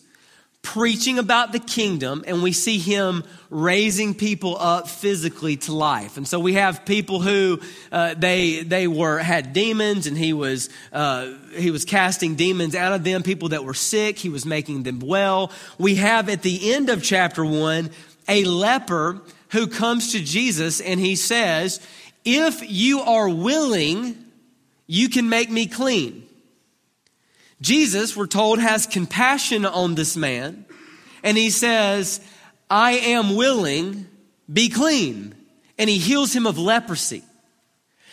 preaching 0.61 1.19
about 1.19 1.53
the 1.53 1.59
kingdom 1.59 2.23
and 2.27 2.43
we 2.43 2.53
see 2.53 2.79
him 2.79 3.25
raising 3.49 4.15
people 4.15 4.57
up 4.59 4.89
physically 4.89 5.57
to 5.57 5.73
life 5.73 6.17
and 6.17 6.29
so 6.29 6.39
we 6.39 6.53
have 6.53 6.85
people 6.85 7.21
who 7.21 7.59
uh, 7.91 8.15
they 8.15 8.63
they 8.63 8.87
were 8.87 9.19
had 9.19 9.53
demons 9.53 10.07
and 10.07 10.17
he 10.17 10.33
was 10.33 10.71
uh, 10.93 11.29
he 11.57 11.73
was 11.73 11.85
casting 11.85 12.37
demons 12.37 12.77
out 12.77 12.93
of 12.93 13.03
them 13.03 13.25
people 13.25 13.49
that 13.49 13.65
were 13.65 13.75
sick 13.75 14.17
he 14.17 14.29
was 14.29 14.47
making 14.47 14.85
them 14.85 15.01
well 15.01 15.51
we 15.79 15.97
have 15.97 16.29
at 16.29 16.43
the 16.43 16.73
end 16.73 16.89
of 16.91 17.03
chapter 17.03 17.45
1 17.45 17.91
a 18.29 18.45
leper 18.45 19.21
who 19.53 19.67
comes 19.67 20.13
to 20.13 20.21
Jesus 20.23 20.81
and 20.81 20.99
he 20.99 21.15
says, 21.15 21.81
If 22.25 22.69
you 22.69 23.01
are 23.01 23.29
willing, 23.29 24.17
you 24.87 25.09
can 25.09 25.29
make 25.29 25.51
me 25.51 25.67
clean. 25.67 26.27
Jesus, 27.61 28.17
we're 28.17 28.27
told, 28.27 28.59
has 28.59 28.87
compassion 28.87 29.65
on 29.65 29.95
this 29.95 30.17
man, 30.17 30.65
and 31.23 31.37
he 31.37 31.51
says, 31.51 32.21
I 32.69 32.93
am 32.93 33.37
willing, 33.37 34.09
be 34.53 34.69
clean. 34.69 35.35
And 35.79 35.89
he 35.89 35.99
heals 35.99 36.35
him 36.35 36.47
of 36.47 36.59
leprosy. 36.59 37.23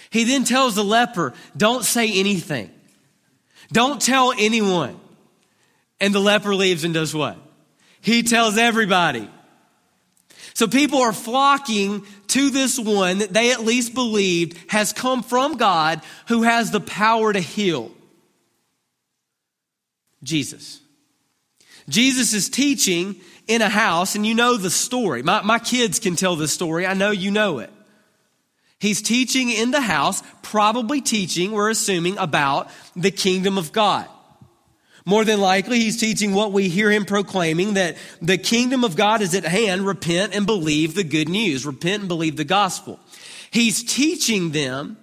He 0.09 0.23
then 0.23 0.43
tells 0.43 0.75
the 0.75 0.83
leper, 0.83 1.33
Don't 1.55 1.83
say 1.83 2.11
anything, 2.11 2.69
don't 3.71 4.01
tell 4.01 4.33
anyone. 4.37 4.99
And 6.01 6.15
the 6.15 6.19
leper 6.19 6.55
leaves 6.55 6.85
and 6.85 6.93
does 6.93 7.13
what? 7.13 7.37
He 7.99 8.23
tells 8.23 8.57
everybody. 8.57 9.29
So 10.59 10.67
people 10.67 10.99
are 10.99 11.13
flocking 11.13 12.05
to 12.27 12.49
this 12.49 12.77
one 12.77 13.19
that 13.19 13.31
they 13.31 13.53
at 13.53 13.61
least 13.61 13.93
believed 13.93 14.57
has 14.69 14.91
come 14.91 15.23
from 15.23 15.55
God 15.55 16.01
who 16.27 16.43
has 16.43 16.69
the 16.69 16.81
power 16.81 17.31
to 17.31 17.39
heal. 17.39 17.93
Jesus. 20.21 20.81
Jesus 21.87 22.33
is 22.33 22.49
teaching 22.49 23.15
in 23.47 23.61
a 23.61 23.69
house, 23.69 24.15
and 24.15 24.25
you 24.25 24.35
know 24.35 24.57
the 24.57 24.69
story. 24.69 25.23
My, 25.23 25.41
my 25.43 25.59
kids 25.59 25.97
can 25.97 26.17
tell 26.17 26.35
the 26.35 26.49
story. 26.49 26.85
I 26.85 26.93
know 26.93 27.11
you 27.11 27.31
know 27.31 27.59
it. 27.59 27.71
He's 28.81 29.01
teaching 29.01 29.49
in 29.49 29.71
the 29.71 29.79
house, 29.79 30.21
probably 30.41 30.99
teaching, 30.99 31.53
we're 31.53 31.69
assuming, 31.69 32.17
about 32.17 32.69
the 32.97 33.11
kingdom 33.11 33.57
of 33.57 33.71
God. 33.71 34.09
More 35.05 35.25
than 35.25 35.39
likely, 35.39 35.79
he's 35.79 35.99
teaching 35.99 36.33
what 36.33 36.51
we 36.51 36.69
hear 36.69 36.91
him 36.91 37.05
proclaiming 37.05 37.75
that 37.75 37.97
the 38.21 38.37
kingdom 38.37 38.83
of 38.83 38.95
God 38.95 39.21
is 39.21 39.33
at 39.33 39.45
hand. 39.45 39.85
Repent 39.85 40.35
and 40.35 40.45
believe 40.45 40.93
the 40.93 41.03
good 41.03 41.29
news. 41.29 41.65
Repent 41.65 42.01
and 42.01 42.07
believe 42.07 42.35
the 42.35 42.43
gospel. 42.43 42.99
He's 43.51 43.83
teaching 43.83 44.51
them. 44.51 44.97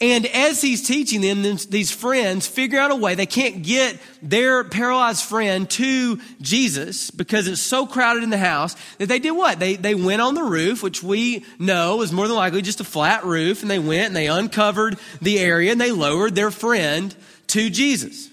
And 0.00 0.26
as 0.26 0.60
he's 0.60 0.86
teaching 0.86 1.20
them, 1.20 1.42
these 1.42 1.92
friends 1.92 2.48
figure 2.48 2.80
out 2.80 2.90
a 2.90 2.96
way. 2.96 3.14
They 3.14 3.26
can't 3.26 3.62
get 3.62 3.98
their 4.20 4.64
paralyzed 4.64 5.24
friend 5.24 5.70
to 5.70 6.20
Jesus 6.40 7.12
because 7.12 7.46
it's 7.46 7.60
so 7.60 7.86
crowded 7.86 8.24
in 8.24 8.30
the 8.30 8.36
house 8.36 8.74
that 8.98 9.06
they 9.06 9.20
did 9.20 9.30
what? 9.30 9.60
They, 9.60 9.76
they 9.76 9.94
went 9.94 10.20
on 10.20 10.34
the 10.34 10.42
roof, 10.42 10.82
which 10.82 11.02
we 11.02 11.44
know 11.60 12.02
is 12.02 12.12
more 12.12 12.26
than 12.26 12.36
likely 12.36 12.60
just 12.60 12.80
a 12.80 12.84
flat 12.84 13.24
roof. 13.24 13.62
And 13.62 13.70
they 13.70 13.78
went 13.78 14.08
and 14.08 14.16
they 14.16 14.26
uncovered 14.26 14.98
the 15.22 15.38
area 15.38 15.70
and 15.70 15.80
they 15.80 15.92
lowered 15.92 16.34
their 16.34 16.50
friend 16.50 17.14
to 17.48 17.70
Jesus. 17.70 18.28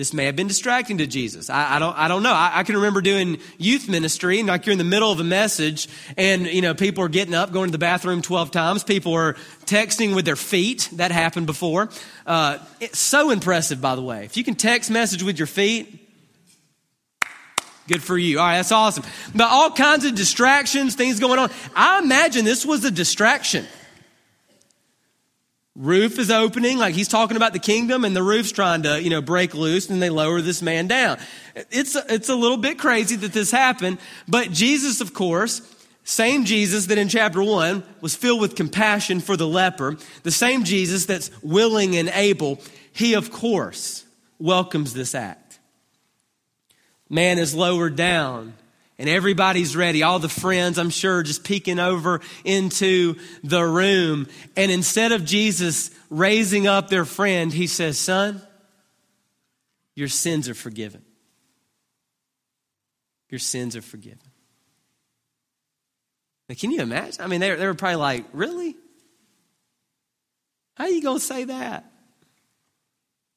This 0.00 0.14
may 0.14 0.24
have 0.24 0.34
been 0.34 0.46
distracting 0.46 0.96
to 0.96 1.06
Jesus. 1.06 1.50
I, 1.50 1.76
I 1.76 1.78
don't, 1.78 1.94
I 1.94 2.08
don't 2.08 2.22
know. 2.22 2.32
I, 2.32 2.52
I, 2.54 2.62
can 2.62 2.76
remember 2.76 3.02
doing 3.02 3.38
youth 3.58 3.86
ministry 3.86 4.38
and 4.38 4.48
like 4.48 4.64
you're 4.64 4.72
in 4.72 4.78
the 4.78 4.82
middle 4.82 5.12
of 5.12 5.20
a 5.20 5.24
message 5.24 5.88
and, 6.16 6.46
you 6.46 6.62
know, 6.62 6.72
people 6.72 7.04
are 7.04 7.10
getting 7.10 7.34
up, 7.34 7.52
going 7.52 7.66
to 7.66 7.72
the 7.72 7.76
bathroom 7.76 8.22
12 8.22 8.50
times. 8.50 8.82
People 8.82 9.12
are 9.12 9.34
texting 9.66 10.14
with 10.14 10.24
their 10.24 10.36
feet. 10.36 10.88
That 10.92 11.12
happened 11.12 11.44
before. 11.44 11.90
Uh, 12.26 12.60
it's 12.80 12.98
so 12.98 13.28
impressive, 13.28 13.82
by 13.82 13.94
the 13.94 14.00
way. 14.00 14.24
If 14.24 14.38
you 14.38 14.42
can 14.42 14.54
text 14.54 14.90
message 14.90 15.22
with 15.22 15.38
your 15.38 15.46
feet, 15.46 16.08
good 17.86 18.02
for 18.02 18.16
you. 18.16 18.38
All 18.38 18.46
right, 18.46 18.56
that's 18.56 18.72
awesome. 18.72 19.04
But 19.34 19.50
all 19.50 19.70
kinds 19.70 20.06
of 20.06 20.14
distractions, 20.14 20.94
things 20.94 21.20
going 21.20 21.38
on. 21.38 21.50
I 21.76 21.98
imagine 21.98 22.46
this 22.46 22.64
was 22.64 22.86
a 22.86 22.90
distraction. 22.90 23.66
Roof 25.80 26.18
is 26.18 26.30
opening, 26.30 26.76
like 26.76 26.94
he's 26.94 27.08
talking 27.08 27.38
about 27.38 27.54
the 27.54 27.58
kingdom, 27.58 28.04
and 28.04 28.14
the 28.14 28.22
roof's 28.22 28.52
trying 28.52 28.82
to, 28.82 29.02
you 29.02 29.08
know, 29.08 29.22
break 29.22 29.54
loose, 29.54 29.88
and 29.88 30.02
they 30.02 30.10
lower 30.10 30.42
this 30.42 30.60
man 30.60 30.88
down. 30.88 31.18
It's, 31.70 31.96
it's 31.96 32.28
a 32.28 32.34
little 32.34 32.58
bit 32.58 32.78
crazy 32.78 33.16
that 33.16 33.32
this 33.32 33.50
happened, 33.50 33.96
but 34.28 34.50
Jesus, 34.50 35.00
of 35.00 35.14
course, 35.14 35.62
same 36.04 36.44
Jesus 36.44 36.84
that 36.86 36.98
in 36.98 37.08
chapter 37.08 37.42
one 37.42 37.82
was 38.02 38.14
filled 38.14 38.42
with 38.42 38.56
compassion 38.56 39.20
for 39.20 39.38
the 39.38 39.48
leper, 39.48 39.96
the 40.22 40.30
same 40.30 40.64
Jesus 40.64 41.06
that's 41.06 41.30
willing 41.42 41.96
and 41.96 42.10
able, 42.10 42.60
he, 42.92 43.14
of 43.14 43.32
course, 43.32 44.04
welcomes 44.38 44.92
this 44.92 45.14
act. 45.14 45.60
Man 47.08 47.38
is 47.38 47.54
lowered 47.54 47.96
down 47.96 48.52
and 49.00 49.08
everybody's 49.08 49.74
ready. 49.74 50.02
All 50.02 50.18
the 50.18 50.28
friends, 50.28 50.78
I'm 50.78 50.90
sure, 50.90 51.22
just 51.22 51.42
peeking 51.42 51.78
over 51.78 52.20
into 52.44 53.16
the 53.42 53.64
room. 53.64 54.28
And 54.58 54.70
instead 54.70 55.12
of 55.12 55.24
Jesus 55.24 55.90
raising 56.10 56.66
up 56.66 56.90
their 56.90 57.06
friend, 57.06 57.50
he 57.50 57.66
says, 57.66 57.98
Son, 57.98 58.42
your 59.96 60.08
sins 60.08 60.50
are 60.50 60.54
forgiven. 60.54 61.02
Your 63.30 63.38
sins 63.38 63.74
are 63.74 63.82
forgiven. 63.82 64.18
Now, 66.50 66.56
can 66.58 66.70
you 66.70 66.82
imagine? 66.82 67.24
I 67.24 67.26
mean, 67.26 67.40
they, 67.40 67.54
they 67.54 67.66
were 67.66 67.74
probably 67.74 67.96
like, 67.96 68.26
Really? 68.34 68.76
How 70.74 70.84
are 70.84 70.90
you 70.90 71.02
going 71.02 71.18
to 71.18 71.24
say 71.24 71.44
that? 71.44 71.89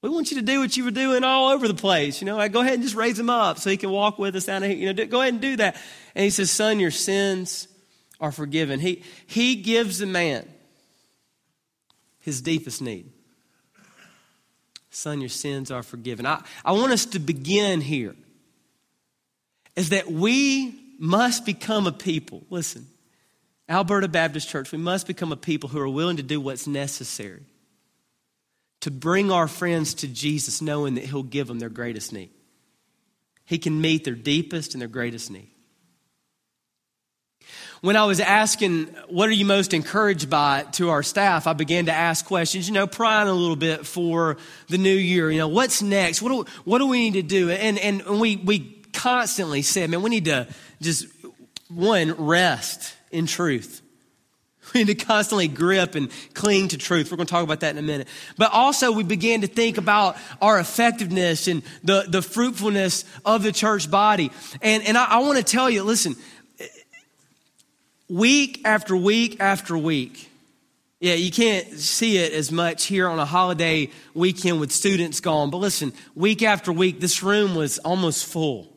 We 0.03 0.09
want 0.09 0.31
you 0.31 0.37
to 0.37 0.43
do 0.43 0.59
what 0.59 0.75
you 0.75 0.83
were 0.83 0.91
doing 0.91 1.23
all 1.23 1.47
over 1.47 1.65
the 1.65 1.73
place. 1.73 2.19
You 2.21 2.25
know, 2.25 2.37
I 2.37 2.49
go 2.49 2.59
ahead 2.59 2.73
and 2.73 2.83
just 2.83 2.93
raise 2.93 3.17
him 3.17 3.29
up 3.29 3.57
so 3.57 3.69
he 3.69 3.77
can 3.77 3.89
walk 3.89 4.19
with 4.19 4.35
us 4.35 4.45
down 4.45 4.61
here. 4.61 4.73
You 4.73 4.87
know, 4.87 4.93
do, 4.93 5.05
go 5.05 5.21
ahead 5.21 5.31
and 5.31 5.41
do 5.41 5.55
that. 5.55 5.77
And 6.13 6.25
he 6.25 6.29
says, 6.29 6.51
Son, 6.51 6.81
your 6.81 6.91
sins 6.91 7.69
are 8.19 8.33
forgiven. 8.33 8.81
He, 8.81 9.01
he 9.25 9.55
gives 9.55 9.99
the 9.99 10.05
man 10.05 10.45
his 12.19 12.41
deepest 12.41 12.81
need. 12.81 13.09
Son, 14.89 15.21
your 15.21 15.29
sins 15.29 15.71
are 15.71 15.83
forgiven. 15.83 16.25
I, 16.25 16.43
I 16.65 16.73
want 16.73 16.91
us 16.91 17.05
to 17.05 17.19
begin 17.19 17.79
here 17.79 18.13
is 19.77 19.89
that 19.89 20.11
we 20.11 20.77
must 20.99 21.45
become 21.45 21.87
a 21.87 21.93
people. 21.93 22.43
Listen, 22.49 22.87
Alberta 23.69 24.09
Baptist 24.09 24.49
Church, 24.49 24.69
we 24.73 24.79
must 24.79 25.07
become 25.07 25.31
a 25.31 25.37
people 25.37 25.69
who 25.69 25.79
are 25.79 25.87
willing 25.87 26.17
to 26.17 26.23
do 26.23 26.41
what's 26.41 26.67
necessary 26.67 27.45
to 28.83 28.91
bring 28.91 29.31
our 29.31 29.47
friends 29.47 29.93
to 29.93 30.09
Jesus 30.09 30.61
knowing 30.61 30.95
that 30.95 31.05
He'll 31.05 31.23
give 31.23 31.47
them 31.47 31.57
their 31.57 31.69
greatest 31.69 32.11
need. 32.11 32.31
He 33.45 33.57
can 33.57 33.79
meet 33.79 34.03
their 34.03 34.13
deepest 34.13 34.73
and 34.73 34.81
their 34.81 34.89
greatest 34.89 35.31
need. 35.31 35.49
When 37.79 37.95
I 37.95 38.03
was 38.03 38.19
asking, 38.19 38.87
what 39.07 39.29
are 39.29 39.33
you 39.33 39.45
most 39.45 39.73
encouraged 39.73 40.29
by 40.29 40.63
to 40.73 40.89
our 40.89 41.01
staff, 41.01 41.47
I 41.47 41.53
began 41.53 41.85
to 41.85 41.93
ask 41.93 42.25
questions, 42.25 42.67
you 42.67 42.73
know, 42.73 42.85
prying 42.85 43.29
a 43.29 43.33
little 43.33 43.55
bit 43.55 43.85
for 43.85 44.35
the 44.67 44.77
new 44.77 44.95
year. 44.95 45.31
You 45.31 45.37
know, 45.37 45.47
what's 45.47 45.81
next? 45.81 46.21
What 46.21 46.29
do, 46.29 46.51
what 46.65 46.79
do 46.79 46.87
we 46.87 47.09
need 47.09 47.21
to 47.21 47.21
do? 47.21 47.51
And, 47.51 47.79
and 47.79 48.19
we, 48.19 48.35
we 48.35 48.83
constantly 48.91 49.61
said, 49.61 49.89
man, 49.89 50.01
we 50.01 50.09
need 50.09 50.25
to 50.25 50.47
just, 50.81 51.07
one, 51.69 52.11
rest 52.17 52.95
in 53.11 53.27
truth. 53.27 53.81
We 54.73 54.83
need 54.83 54.97
to 54.97 55.05
constantly 55.05 55.47
grip 55.47 55.95
and 55.95 56.09
cling 56.33 56.69
to 56.69 56.77
truth. 56.77 57.11
We're 57.11 57.17
going 57.17 57.27
to 57.27 57.31
talk 57.31 57.43
about 57.43 57.59
that 57.59 57.71
in 57.71 57.77
a 57.77 57.85
minute. 57.85 58.07
But 58.37 58.51
also, 58.51 58.91
we 58.91 59.03
began 59.03 59.41
to 59.41 59.47
think 59.47 59.77
about 59.77 60.17
our 60.41 60.59
effectiveness 60.59 61.47
and 61.47 61.61
the, 61.83 62.05
the 62.07 62.21
fruitfulness 62.21 63.05
of 63.23 63.43
the 63.43 63.51
church 63.51 63.91
body. 63.91 64.31
And, 64.61 64.83
and 64.83 64.97
I, 64.97 65.05
I 65.05 65.19
want 65.19 65.37
to 65.37 65.43
tell 65.43 65.69
you 65.69 65.83
listen, 65.83 66.15
week 68.09 68.61
after 68.65 68.95
week 68.97 69.39
after 69.39 69.77
week, 69.77 70.31
yeah, 70.99 71.15
you 71.15 71.31
can't 71.31 71.67
see 71.79 72.17
it 72.17 72.31
as 72.31 72.51
much 72.51 72.85
here 72.85 73.09
on 73.09 73.19
a 73.19 73.25
holiday 73.25 73.89
weekend 74.13 74.59
with 74.61 74.71
students 74.71 75.19
gone. 75.19 75.49
But 75.49 75.57
listen, 75.57 75.91
week 76.15 76.41
after 76.41 76.71
week, 76.71 77.01
this 77.01 77.21
room 77.21 77.55
was 77.55 77.77
almost 77.79 78.25
full. 78.25 78.72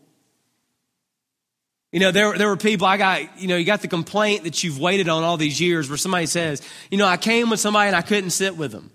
You 1.92 2.00
know, 2.00 2.10
there, 2.10 2.36
there 2.36 2.48
were 2.48 2.56
people, 2.56 2.86
I 2.86 2.96
got, 2.96 3.40
you 3.40 3.48
know, 3.48 3.56
you 3.56 3.64
got 3.64 3.80
the 3.80 3.88
complaint 3.88 4.44
that 4.44 4.62
you've 4.64 4.78
waited 4.78 5.08
on 5.08 5.22
all 5.22 5.36
these 5.36 5.60
years 5.60 5.88
where 5.88 5.96
somebody 5.96 6.26
says, 6.26 6.60
you 6.90 6.98
know, 6.98 7.06
I 7.06 7.16
came 7.16 7.48
with 7.48 7.60
somebody 7.60 7.86
and 7.86 7.96
I 7.96 8.02
couldn't 8.02 8.30
sit 8.30 8.56
with 8.56 8.72
them. 8.72 8.90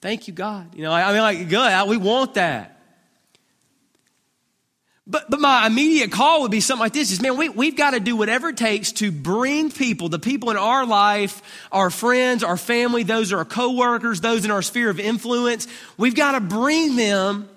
Thank 0.00 0.26
you, 0.26 0.34
God. 0.34 0.74
You 0.74 0.82
know, 0.82 0.90
I, 0.90 1.08
I 1.08 1.12
mean, 1.12 1.22
like, 1.22 1.48
good. 1.48 1.88
We 1.88 1.96
want 1.96 2.34
that. 2.34 2.72
But, 5.06 5.30
but 5.30 5.40
my 5.40 5.66
immediate 5.66 6.12
call 6.12 6.42
would 6.42 6.50
be 6.50 6.60
something 6.60 6.80
like 6.80 6.92
this 6.92 7.10
is, 7.10 7.20
man, 7.20 7.36
we, 7.36 7.48
we've 7.48 7.76
got 7.76 7.90
to 7.90 8.00
do 8.00 8.16
whatever 8.16 8.50
it 8.50 8.56
takes 8.56 8.92
to 8.92 9.10
bring 9.10 9.70
people, 9.70 10.08
the 10.08 10.18
people 10.18 10.50
in 10.50 10.56
our 10.56 10.86
life, 10.86 11.42
our 11.72 11.90
friends, 11.90 12.44
our 12.44 12.56
family, 12.56 13.02
those 13.02 13.32
are 13.32 13.38
our 13.38 13.44
coworkers, 13.44 14.20
those 14.20 14.44
in 14.44 14.50
our 14.50 14.62
sphere 14.62 14.90
of 14.90 15.00
influence, 15.00 15.66
we've 15.96 16.14
got 16.14 16.32
to 16.32 16.40
bring 16.40 16.94
them 16.96 17.48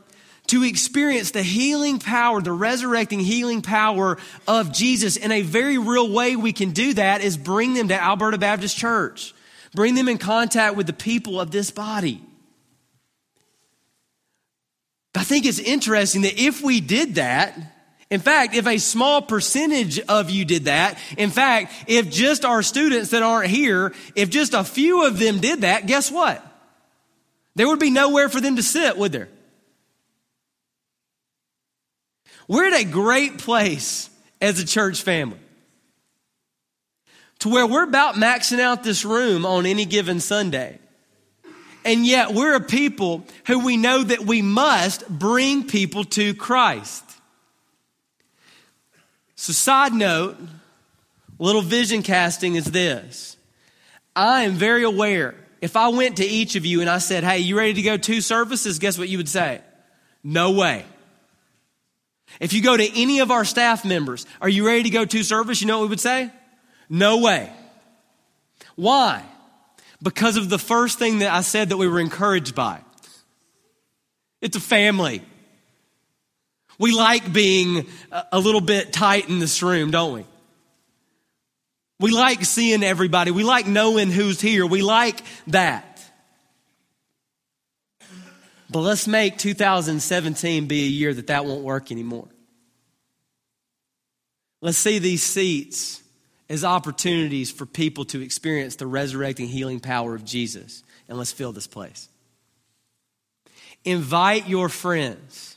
to 0.47 0.63
experience 0.63 1.31
the 1.31 1.43
healing 1.43 1.99
power, 1.99 2.41
the 2.41 2.51
resurrecting 2.51 3.19
healing 3.19 3.61
power 3.61 4.17
of 4.47 4.71
Jesus. 4.71 5.17
In 5.17 5.31
a 5.31 5.41
very 5.41 5.77
real 5.77 6.11
way, 6.11 6.35
we 6.35 6.53
can 6.53 6.71
do 6.71 6.93
that 6.93 7.21
is 7.21 7.37
bring 7.37 7.73
them 7.73 7.87
to 7.87 8.01
Alberta 8.01 8.37
Baptist 8.37 8.77
Church, 8.77 9.33
bring 9.73 9.95
them 9.95 10.07
in 10.07 10.17
contact 10.17 10.75
with 10.75 10.87
the 10.87 10.93
people 10.93 11.39
of 11.39 11.51
this 11.51 11.71
body. 11.71 12.21
I 15.15 15.23
think 15.23 15.45
it's 15.45 15.59
interesting 15.59 16.23
that 16.23 16.39
if 16.39 16.61
we 16.61 16.81
did 16.81 17.15
that, 17.15 17.57
in 18.09 18.19
fact, 18.19 18.53
if 18.53 18.67
a 18.67 18.77
small 18.77 19.21
percentage 19.21 19.99
of 19.99 20.29
you 20.29 20.45
did 20.45 20.65
that, 20.65 20.99
in 21.17 21.31
fact, 21.31 21.73
if 21.87 22.11
just 22.11 22.45
our 22.45 22.61
students 22.61 23.09
that 23.11 23.23
aren't 23.23 23.49
here, 23.49 23.93
if 24.15 24.29
just 24.29 24.53
a 24.53 24.63
few 24.63 25.07
of 25.07 25.17
them 25.17 25.39
did 25.39 25.61
that, 25.61 25.87
guess 25.87 26.11
what? 26.11 26.45
There 27.55 27.67
would 27.67 27.79
be 27.79 27.89
nowhere 27.89 28.29
for 28.29 28.41
them 28.41 28.57
to 28.57 28.63
sit, 28.63 28.97
would 28.97 29.11
there? 29.11 29.29
We're 32.47 32.67
at 32.67 32.81
a 32.81 32.85
great 32.85 33.39
place 33.39 34.09
as 34.41 34.59
a 34.59 34.65
church 34.65 35.01
family 35.01 35.39
to 37.39 37.49
where 37.49 37.65
we're 37.67 37.83
about 37.83 38.15
maxing 38.15 38.59
out 38.59 38.83
this 38.83 39.05
room 39.05 39.45
on 39.45 39.65
any 39.65 39.85
given 39.85 40.19
Sunday. 40.19 40.79
And 41.83 42.05
yet 42.05 42.33
we're 42.33 42.55
a 42.55 42.61
people 42.61 43.23
who 43.45 43.63
we 43.63 43.77
know 43.77 44.03
that 44.03 44.21
we 44.21 44.41
must 44.41 45.07
bring 45.07 45.67
people 45.67 46.03
to 46.05 46.33
Christ. 46.33 47.03
So, 49.35 49.53
side 49.53 49.93
note, 49.93 50.37
little 51.37 51.61
vision 51.61 52.01
casting 52.01 52.55
is 52.55 52.65
this. 52.65 53.37
I 54.15 54.43
am 54.43 54.53
very 54.53 54.83
aware. 54.83 55.35
If 55.61 55.75
I 55.75 55.89
went 55.89 56.17
to 56.17 56.25
each 56.25 56.55
of 56.55 56.65
you 56.65 56.81
and 56.81 56.89
I 56.89 56.97
said, 56.99 57.23
hey, 57.23 57.39
you 57.39 57.57
ready 57.57 57.73
to 57.73 57.81
go 57.81 57.97
two 57.97 58.21
services? 58.21 58.79
Guess 58.79 58.97
what 58.97 59.09
you 59.09 59.17
would 59.17 59.29
say? 59.29 59.61
No 60.23 60.51
way. 60.51 60.85
If 62.39 62.53
you 62.53 62.61
go 62.61 62.75
to 62.75 63.01
any 63.01 63.19
of 63.19 63.31
our 63.31 63.45
staff 63.45 63.85
members, 63.85 64.25
are 64.41 64.49
you 64.49 64.65
ready 64.65 64.83
to 64.83 64.89
go 64.89 65.05
to 65.05 65.23
service? 65.23 65.61
You 65.61 65.67
know 65.67 65.79
what 65.79 65.85
we 65.85 65.89
would 65.89 65.99
say? 65.99 66.31
No 66.89 67.19
way. 67.19 67.51
Why? 68.75 69.23
Because 70.03 70.37
of 70.37 70.49
the 70.49 70.59
first 70.59 70.99
thing 70.99 71.19
that 71.19 71.31
I 71.31 71.41
said 71.41 71.69
that 71.69 71.77
we 71.77 71.87
were 71.87 71.99
encouraged 71.99 72.55
by. 72.55 72.81
It's 74.41 74.57
a 74.57 74.61
family. 74.61 75.21
We 76.77 76.91
like 76.91 77.31
being 77.31 77.87
a 78.31 78.39
little 78.39 78.61
bit 78.61 78.91
tight 78.91 79.29
in 79.29 79.39
this 79.39 79.63
room, 79.63 79.91
don't 79.91 80.13
we? 80.13 80.25
We 81.99 82.11
like 82.11 82.43
seeing 82.43 82.83
everybody. 82.83 83.31
We 83.31 83.43
like 83.43 83.67
knowing 83.67 84.11
who's 84.11 84.41
here. 84.41 84.65
We 84.65 84.81
like 84.81 85.21
that. 85.47 85.94
But 88.75 88.81
let's 88.81 89.07
make 89.07 89.37
2017 89.37 90.65
be 90.65 90.83
a 90.83 90.87
year 90.87 91.13
that 91.13 91.27
that 91.27 91.45
won't 91.45 91.63
work 91.63 91.93
anymore. 91.93 92.27
Let's 94.59 94.77
see 94.77 94.99
these 94.99 95.23
seats 95.23 96.03
as 96.49 96.65
opportunities 96.65 97.49
for 97.49 97.65
people 97.65 98.03
to 98.03 98.21
experience 98.21 98.75
the 98.75 98.85
resurrecting 98.85 99.47
healing 99.47 99.79
power 99.79 100.13
of 100.13 100.25
Jesus. 100.25 100.83
And 101.07 101.17
let's 101.17 101.31
fill 101.31 101.53
this 101.53 101.67
place. 101.67 102.09
Invite 103.85 104.49
your 104.49 104.67
friends 104.67 105.55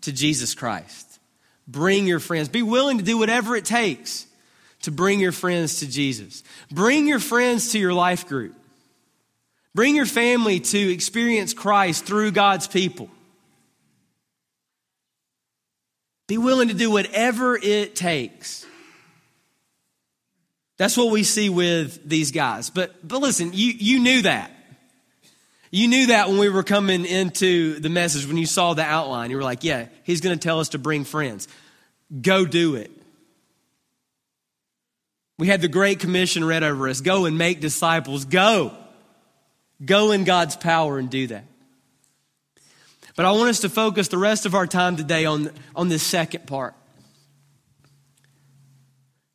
to 0.00 0.10
Jesus 0.10 0.56
Christ. 0.56 1.20
Bring 1.68 2.08
your 2.08 2.18
friends. 2.18 2.48
Be 2.48 2.64
willing 2.64 2.98
to 2.98 3.04
do 3.04 3.16
whatever 3.16 3.54
it 3.54 3.64
takes 3.64 4.26
to 4.82 4.90
bring 4.90 5.20
your 5.20 5.30
friends 5.30 5.78
to 5.78 5.88
Jesus. 5.88 6.42
Bring 6.68 7.06
your 7.06 7.20
friends 7.20 7.70
to 7.74 7.78
your 7.78 7.94
life 7.94 8.26
group. 8.26 8.56
Bring 9.74 9.94
your 9.96 10.06
family 10.06 10.60
to 10.60 10.78
experience 10.92 11.54
Christ 11.54 12.04
through 12.04 12.32
God's 12.32 12.66
people. 12.66 13.08
Be 16.26 16.38
willing 16.38 16.68
to 16.68 16.74
do 16.74 16.90
whatever 16.90 17.56
it 17.56 17.96
takes. 17.96 18.66
That's 20.76 20.96
what 20.96 21.10
we 21.10 21.24
see 21.24 21.48
with 21.48 22.08
these 22.08 22.30
guys. 22.30 22.70
But, 22.70 23.06
but 23.06 23.20
listen, 23.20 23.50
you, 23.52 23.72
you 23.72 23.98
knew 23.98 24.22
that. 24.22 24.52
You 25.70 25.88
knew 25.88 26.06
that 26.06 26.28
when 26.28 26.38
we 26.38 26.48
were 26.48 26.62
coming 26.62 27.04
into 27.04 27.78
the 27.80 27.88
message, 27.88 28.26
when 28.26 28.36
you 28.36 28.46
saw 28.46 28.74
the 28.74 28.84
outline. 28.84 29.30
You 29.30 29.36
were 29.36 29.42
like, 29.42 29.64
yeah, 29.64 29.86
he's 30.04 30.20
going 30.20 30.38
to 30.38 30.42
tell 30.42 30.60
us 30.60 30.70
to 30.70 30.78
bring 30.78 31.04
friends. 31.04 31.48
Go 32.22 32.46
do 32.46 32.76
it. 32.76 32.90
We 35.38 35.46
had 35.46 35.60
the 35.60 35.68
Great 35.68 36.00
Commission 36.00 36.44
read 36.44 36.64
over 36.64 36.88
us 36.88 37.00
go 37.00 37.26
and 37.26 37.38
make 37.38 37.60
disciples. 37.60 38.24
Go. 38.24 38.72
Go 39.84 40.10
in 40.10 40.24
God's 40.24 40.56
power 40.56 40.98
and 40.98 41.08
do 41.08 41.28
that. 41.28 41.44
But 43.16 43.26
I 43.26 43.32
want 43.32 43.48
us 43.50 43.60
to 43.60 43.68
focus 43.68 44.08
the 44.08 44.18
rest 44.18 44.46
of 44.46 44.54
our 44.54 44.66
time 44.66 44.96
today 44.96 45.24
on, 45.24 45.50
on 45.74 45.88
this 45.88 46.02
second 46.02 46.46
part. 46.46 46.74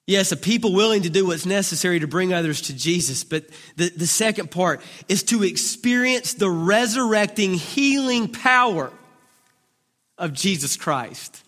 Yes, 0.06 0.34
a 0.34 0.38
people 0.38 0.74
willing 0.74 1.04
to 1.04 1.10
do 1.10 1.28
what's 1.28 1.46
necessary 1.46 2.00
to 2.00 2.08
bring 2.08 2.34
others 2.34 2.62
to 2.64 2.76
Jesus. 2.76 3.24
But 3.24 3.46
the, 3.78 3.90
the 3.90 4.08
second 4.08 4.52
part 4.52 4.82
is 5.08 5.24
to 5.24 5.44
experience 5.44 6.34
the 6.34 6.50
resurrecting, 6.50 7.54
healing 7.54 8.28
power 8.28 8.92
of 10.18 10.34
Jesus 10.34 10.76
Christ. 10.76 11.42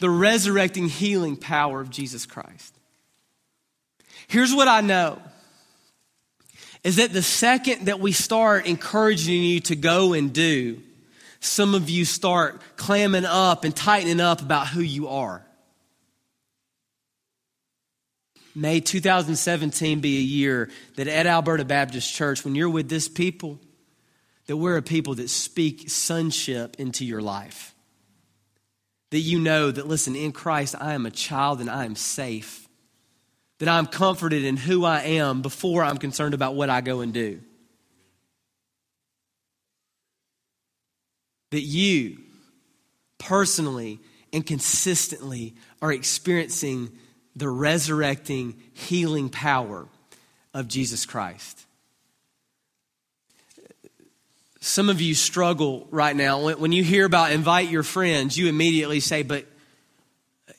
The 0.00 0.10
resurrecting, 0.10 0.88
healing 0.88 1.36
power 1.36 1.80
of 1.80 1.90
Jesus 1.90 2.26
Christ. 2.26 2.74
Here's 4.26 4.54
what 4.54 4.68
I 4.68 4.80
know 4.80 5.22
is 6.84 6.96
that 6.96 7.12
the 7.12 7.22
second 7.22 7.86
that 7.86 8.00
we 8.00 8.12
start 8.12 8.66
encouraging 8.66 9.42
you 9.42 9.60
to 9.60 9.76
go 9.76 10.12
and 10.12 10.32
do, 10.32 10.80
some 11.40 11.74
of 11.74 11.90
you 11.90 12.04
start 12.04 12.60
clamming 12.76 13.24
up 13.24 13.64
and 13.64 13.74
tightening 13.74 14.20
up 14.20 14.40
about 14.40 14.68
who 14.68 14.80
you 14.80 15.08
are. 15.08 15.44
May 18.54 18.80
2017 18.80 20.00
be 20.00 20.18
a 20.18 20.22
year 20.22 20.68
that 20.96 21.06
at 21.06 21.26
Alberta 21.26 21.64
Baptist 21.64 22.12
Church, 22.12 22.44
when 22.44 22.54
you're 22.54 22.68
with 22.68 22.88
this 22.88 23.08
people, 23.08 23.60
that 24.46 24.56
we're 24.56 24.76
a 24.76 24.82
people 24.82 25.14
that 25.16 25.30
speak 25.30 25.88
sonship 25.88 26.76
into 26.78 27.04
your 27.04 27.20
life. 27.20 27.74
That 29.10 29.20
you 29.20 29.38
know 29.38 29.70
that, 29.70 29.86
listen, 29.86 30.16
in 30.16 30.32
Christ, 30.32 30.74
I 30.78 30.94
am 30.94 31.06
a 31.06 31.10
child 31.10 31.60
and 31.60 31.70
I 31.70 31.84
am 31.84 31.94
safe 31.94 32.67
that 33.58 33.68
I'm 33.68 33.86
comforted 33.86 34.44
in 34.44 34.56
who 34.56 34.84
I 34.84 35.02
am 35.02 35.42
before 35.42 35.82
I'm 35.82 35.98
concerned 35.98 36.34
about 36.34 36.54
what 36.54 36.70
I 36.70 36.80
go 36.80 37.00
and 37.00 37.12
do. 37.12 37.40
That 41.50 41.62
you 41.62 42.18
personally 43.18 43.98
and 44.32 44.46
consistently 44.46 45.54
are 45.82 45.92
experiencing 45.92 46.90
the 47.34 47.48
resurrecting, 47.48 48.60
healing 48.74 49.28
power 49.28 49.86
of 50.54 50.68
Jesus 50.68 51.06
Christ. 51.06 51.64
Some 54.60 54.90
of 54.90 55.00
you 55.00 55.14
struggle 55.14 55.86
right 55.90 56.14
now. 56.14 56.50
When, 56.54 56.72
you 56.72 56.82
hear 56.82 57.06
about 57.06 57.32
invite 57.32 57.70
your 57.70 57.84
friends, 57.84 58.36
you 58.36 58.48
immediately 58.48 59.00
say, 59.00 59.22
but, 59.22 59.46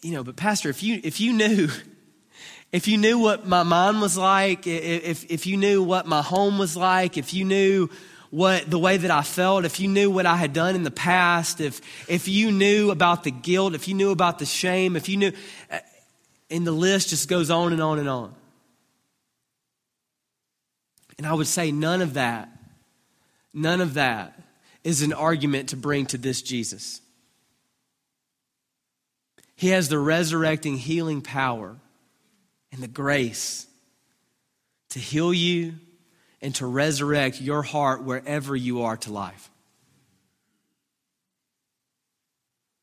you 0.01 0.13
know, 0.13 0.23
but 0.23 0.35
Pastor, 0.35 0.69
if 0.69 0.81
you, 0.81 1.01
if 1.03 1.19
you 1.19 1.33
knew, 1.33 1.69
if 2.71 2.87
you 2.87 2.97
knew 2.97 3.17
what 3.17 3.47
my 3.47 3.63
mind 3.63 3.99
was 3.99 4.17
like, 4.17 4.67
if, 4.67 5.29
if 5.31 5.47
you 5.47 5.57
knew 5.57 5.81
what 5.81 6.05
my 6.05 6.21
home 6.21 6.59
was 6.59 6.77
like, 6.77 7.17
if 7.17 7.33
you 7.33 7.43
knew 7.43 7.89
what 8.29 8.69
the 8.69 8.77
way 8.77 8.97
that 8.97 9.09
I 9.09 9.23
felt, 9.23 9.65
if 9.65 9.79
you 9.79 9.87
knew 9.87 10.11
what 10.11 10.27
I 10.27 10.35
had 10.35 10.53
done 10.53 10.75
in 10.75 10.83
the 10.83 10.91
past, 10.91 11.61
if, 11.61 11.81
if 12.07 12.27
you 12.27 12.51
knew 12.51 12.91
about 12.91 13.23
the 13.23 13.31
guilt, 13.31 13.73
if 13.73 13.87
you 13.87 13.95
knew 13.95 14.11
about 14.11 14.37
the 14.37 14.45
shame, 14.45 14.95
if 14.95 15.09
you 15.09 15.17
knew, 15.17 15.31
uh, 15.71 15.79
and 16.51 16.65
the 16.65 16.71
list 16.71 17.09
just 17.09 17.27
goes 17.27 17.49
on 17.49 17.73
and 17.73 17.81
on 17.81 17.97
and 17.97 18.07
on. 18.07 18.35
And 21.17 21.25
I 21.25 21.33
would 21.33 21.47
say 21.47 21.71
none 21.71 22.03
of 22.03 22.13
that, 22.13 22.49
none 23.51 23.81
of 23.81 23.95
that 23.95 24.39
is 24.83 25.01
an 25.01 25.11
argument 25.11 25.69
to 25.69 25.75
bring 25.75 26.05
to 26.07 26.19
this 26.19 26.43
Jesus. 26.43 27.01
He 29.55 29.69
has 29.69 29.89
the 29.89 29.99
resurrecting, 29.99 30.77
healing 30.77 31.21
power 31.21 31.75
and 32.71 32.81
the 32.81 32.87
grace 32.87 33.67
to 34.89 34.99
heal 34.99 35.33
you 35.33 35.75
and 36.41 36.55
to 36.55 36.65
resurrect 36.65 37.41
your 37.41 37.61
heart 37.61 38.03
wherever 38.03 38.55
you 38.55 38.83
are 38.83 38.97
to 38.97 39.11
life. 39.11 39.49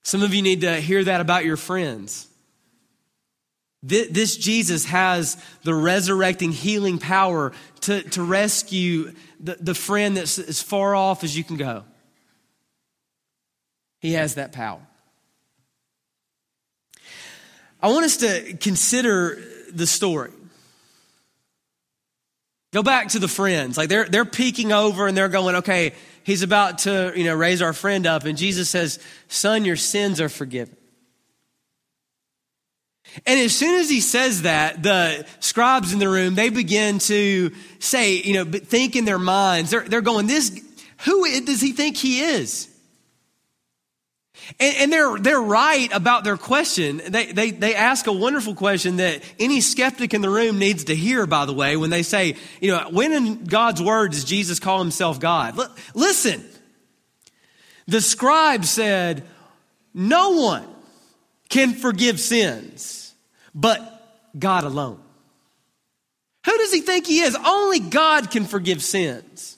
Some 0.05 0.23
of 0.23 0.35
you 0.35 0.43
need 0.43 0.61
to 0.61 0.81
hear 0.81 1.03
that 1.03 1.21
about 1.21 1.45
your 1.45 1.57
friends. 1.57 2.29
This 3.83 4.37
Jesus 4.37 4.85
has 4.87 5.37
the 5.63 5.75
resurrecting, 5.75 6.51
healing 6.51 6.99
power 6.99 7.53
to, 7.83 8.03
to 8.03 8.23
rescue 8.23 9.13
the, 9.39 9.57
the 9.61 9.75
friend 9.75 10.17
that's 10.17 10.39
as 10.39 10.61
far 10.61 10.95
off 10.95 11.23
as 11.23 11.37
you 11.37 11.45
can 11.45 11.57
go. 11.57 11.85
He 14.01 14.13
has 14.13 14.37
that 14.37 14.53
power. 14.53 14.81
I 17.81 17.89
want 17.89 18.05
us 18.05 18.17
to 18.19 18.57
consider 18.57 19.43
the 19.77 19.87
story. 19.87 20.33
Go 22.73 22.83
back 22.83 23.09
to 23.09 23.19
the 23.19 23.29
friends. 23.29 23.79
Like 23.79 23.89
they're, 23.89 24.05
they're 24.05 24.25
peeking 24.25 24.73
over 24.73 25.07
and 25.07 25.17
they're 25.17 25.29
going, 25.29 25.57
okay, 25.57 25.93
he's 26.25 26.43
about 26.43 26.79
to, 26.81 27.13
you 27.17 27.25
know, 27.25 27.35
raise 27.35 27.63
our 27.63 27.73
friend 27.73 28.07
up. 28.07 28.25
And 28.25 28.37
Jesus 28.37 28.69
says, 28.69 28.99
son, 29.29 29.65
your 29.65 29.77
sins 29.77 30.21
are 30.21 30.29
forgiven. 30.29 30.77
And 33.25 33.41
as 33.41 33.57
soon 33.57 33.81
as 33.81 33.89
he 33.89 34.01
says 34.01 34.43
that, 34.43 34.83
the 34.83 35.27
scribes 35.41 35.93
in 35.93 36.01
the 36.01 36.09
room, 36.09 36.35
they 36.35 36.51
begin 36.51 36.99
to 36.99 37.53
say, 37.79 38.17
you 38.17 38.35
know, 38.35 38.45
think 38.45 38.95
in 38.95 39.07
their 39.07 39.19
minds, 39.19 39.71
they're, 39.71 39.89
they're 39.89 40.03
going, 40.03 40.27
this, 40.27 40.61
who 41.05 41.41
does 41.43 41.61
he 41.61 41.73
think 41.73 41.97
he 41.97 42.21
is? 42.21 42.69
And, 44.61 44.77
and, 44.77 44.93
they're, 44.93 45.19
they're 45.19 45.41
right 45.41 45.89
about 45.93 46.25
their 46.25 46.37
question. 46.37 47.01
They, 47.09 47.33
they, 47.33 47.51
they 47.51 47.75
ask 47.75 48.07
a 48.07 48.13
wonderful 48.13 48.55
question 48.55 48.97
that 48.97 49.23
any 49.39 49.61
skeptic 49.61 50.15
in 50.15 50.21
the 50.21 50.31
room 50.31 50.59
needs 50.59 50.85
to 50.85 50.95
hear, 50.95 51.27
by 51.27 51.47
the 51.47 51.53
way, 51.53 51.77
when 51.77 51.91
they 51.91 52.03
say, 52.03 52.37
you 52.61 52.71
know, 52.71 52.89
when 52.91 53.13
in 53.13 53.45
God's 53.45 53.83
word 53.83 54.13
does 54.13 54.25
Jesus 54.25 54.61
call 54.61 54.79
himself 54.79 55.21
God? 55.21 55.59
L- 55.59 55.75
listen, 55.95 56.45
the 57.87 58.01
scribe 58.01 58.65
said, 58.65 59.25
no 59.95 60.31
one 60.31 60.67
can 61.49 61.75
forgive 61.75 62.21
sins 62.21 63.15
but 63.55 63.81
God 64.39 64.65
alone. 64.65 65.01
Who 66.45 66.57
does 66.59 66.73
he 66.73 66.81
think 66.81 67.07
he 67.07 67.21
is? 67.21 67.37
Only 67.45 67.81
God 67.81 68.31
can 68.31 68.45
forgive 68.45 68.83
sins. 68.83 69.56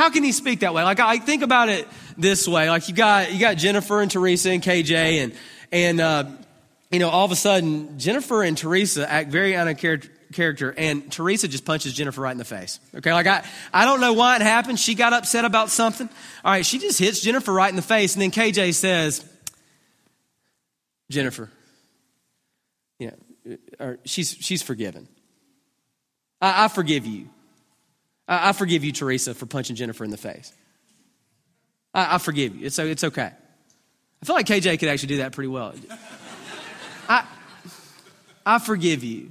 How 0.00 0.08
can 0.08 0.24
he 0.24 0.32
speak 0.32 0.60
that 0.60 0.72
way? 0.72 0.82
Like 0.82 0.98
I 0.98 1.18
think 1.18 1.42
about 1.42 1.68
it 1.68 1.86
this 2.16 2.48
way. 2.48 2.70
Like 2.70 2.88
you 2.88 2.94
got 2.94 3.34
you 3.34 3.38
got 3.38 3.58
Jennifer 3.58 4.00
and 4.00 4.10
Teresa 4.10 4.50
and 4.50 4.62
KJ 4.62 4.94
and 4.94 5.32
and 5.70 6.00
uh, 6.00 6.24
you 6.90 7.00
know 7.00 7.10
all 7.10 7.26
of 7.26 7.32
a 7.32 7.36
sudden 7.36 7.98
Jennifer 7.98 8.42
and 8.42 8.56
Teresa 8.56 9.06
act 9.06 9.30
very 9.30 9.54
out 9.54 9.68
character 9.76 10.74
and 10.78 11.12
Teresa 11.12 11.48
just 11.48 11.66
punches 11.66 11.92
Jennifer 11.92 12.22
right 12.22 12.32
in 12.32 12.38
the 12.38 12.46
face. 12.46 12.80
Okay, 12.94 13.12
like 13.12 13.26
I 13.26 13.44
I 13.74 13.84
don't 13.84 14.00
know 14.00 14.14
why 14.14 14.36
it 14.36 14.40
happened. 14.40 14.80
She 14.80 14.94
got 14.94 15.12
upset 15.12 15.44
about 15.44 15.68
something. 15.68 16.08
All 16.46 16.50
right, 16.50 16.64
she 16.64 16.78
just 16.78 16.98
hits 16.98 17.20
Jennifer 17.20 17.52
right 17.52 17.68
in 17.68 17.76
the 17.76 17.82
face 17.82 18.14
and 18.14 18.22
then 18.22 18.30
KJ 18.30 18.72
says, 18.72 19.22
Jennifer, 21.10 21.50
Yeah, 22.98 23.10
or 23.78 23.98
she's, 24.06 24.30
she's 24.30 24.62
forgiven. 24.62 25.08
I, 26.40 26.64
I 26.64 26.68
forgive 26.68 27.04
you. 27.04 27.28
I, 28.30 28.50
I, 28.50 28.52
forgive 28.52 28.84
you, 28.84 28.92
Teresa, 28.92 29.34
for 29.34 29.44
punching 29.44 29.76
Jennifer 29.76 30.04
in 30.04 30.10
the 30.10 30.16
face. 30.16 30.52
I, 31.92 32.14
I 32.14 32.18
forgive 32.18 32.56
you. 32.56 32.66
It's, 32.66 32.78
it's 32.78 33.04
okay. 33.04 33.30
I 34.22 34.26
feel 34.26 34.36
like 34.36 34.46
KJ 34.46 34.78
could 34.78 34.88
actually 34.88 35.08
do 35.08 35.16
that 35.18 35.32
pretty 35.32 35.48
well. 35.48 35.74
I, 37.08 37.26
I 38.46 38.58
forgive 38.60 39.02
you. 39.04 39.30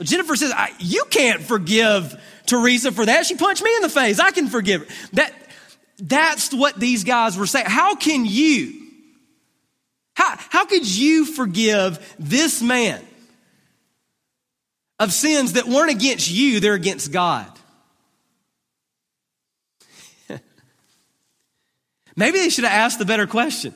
Jennifer 0.00 0.36
says, 0.36 0.52
You 0.78 1.04
can't 1.10 1.42
forgive 1.42 2.18
Teresa 2.46 2.92
for 2.92 3.04
that. 3.04 3.26
She 3.26 3.34
punched 3.34 3.62
me 3.62 3.74
in 3.76 3.82
the 3.82 3.88
face. 3.88 4.20
I 4.20 4.30
can 4.30 4.48
forgive 4.48 4.82
her. 4.82 4.94
That, 5.14 5.34
that's 5.98 6.54
what 6.54 6.78
these 6.78 7.04
guys 7.04 7.36
were 7.36 7.46
saying. 7.46 7.66
How 7.66 7.96
can 7.96 8.24
you? 8.24 8.74
How, 10.14 10.36
how 10.50 10.64
could 10.66 10.86
you 10.86 11.24
forgive 11.24 12.16
this 12.18 12.62
man 12.62 13.02
of 14.98 15.12
sins 15.12 15.54
that 15.54 15.66
weren't 15.66 15.90
against 15.90 16.30
you, 16.30 16.60
they're 16.60 16.74
against 16.74 17.12
God. 17.12 17.57
Maybe 22.18 22.38
they 22.38 22.48
should 22.48 22.64
have 22.64 22.72
asked 22.72 22.98
the 22.98 23.04
better 23.04 23.28
question 23.28 23.72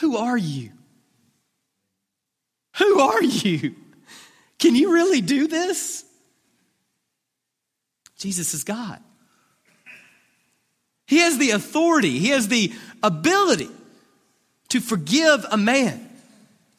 Who 0.00 0.16
are 0.16 0.38
you? 0.38 0.70
Who 2.78 3.00
are 3.00 3.22
you? 3.22 3.74
Can 4.58 4.74
you 4.74 4.94
really 4.94 5.20
do 5.20 5.48
this? 5.48 6.02
Jesus 8.16 8.54
is 8.54 8.64
God. 8.64 9.00
He 11.06 11.18
has 11.18 11.36
the 11.36 11.50
authority, 11.50 12.18
He 12.18 12.28
has 12.28 12.48
the 12.48 12.72
ability 13.02 13.68
to 14.70 14.80
forgive 14.80 15.44
a 15.50 15.58
man 15.58 16.08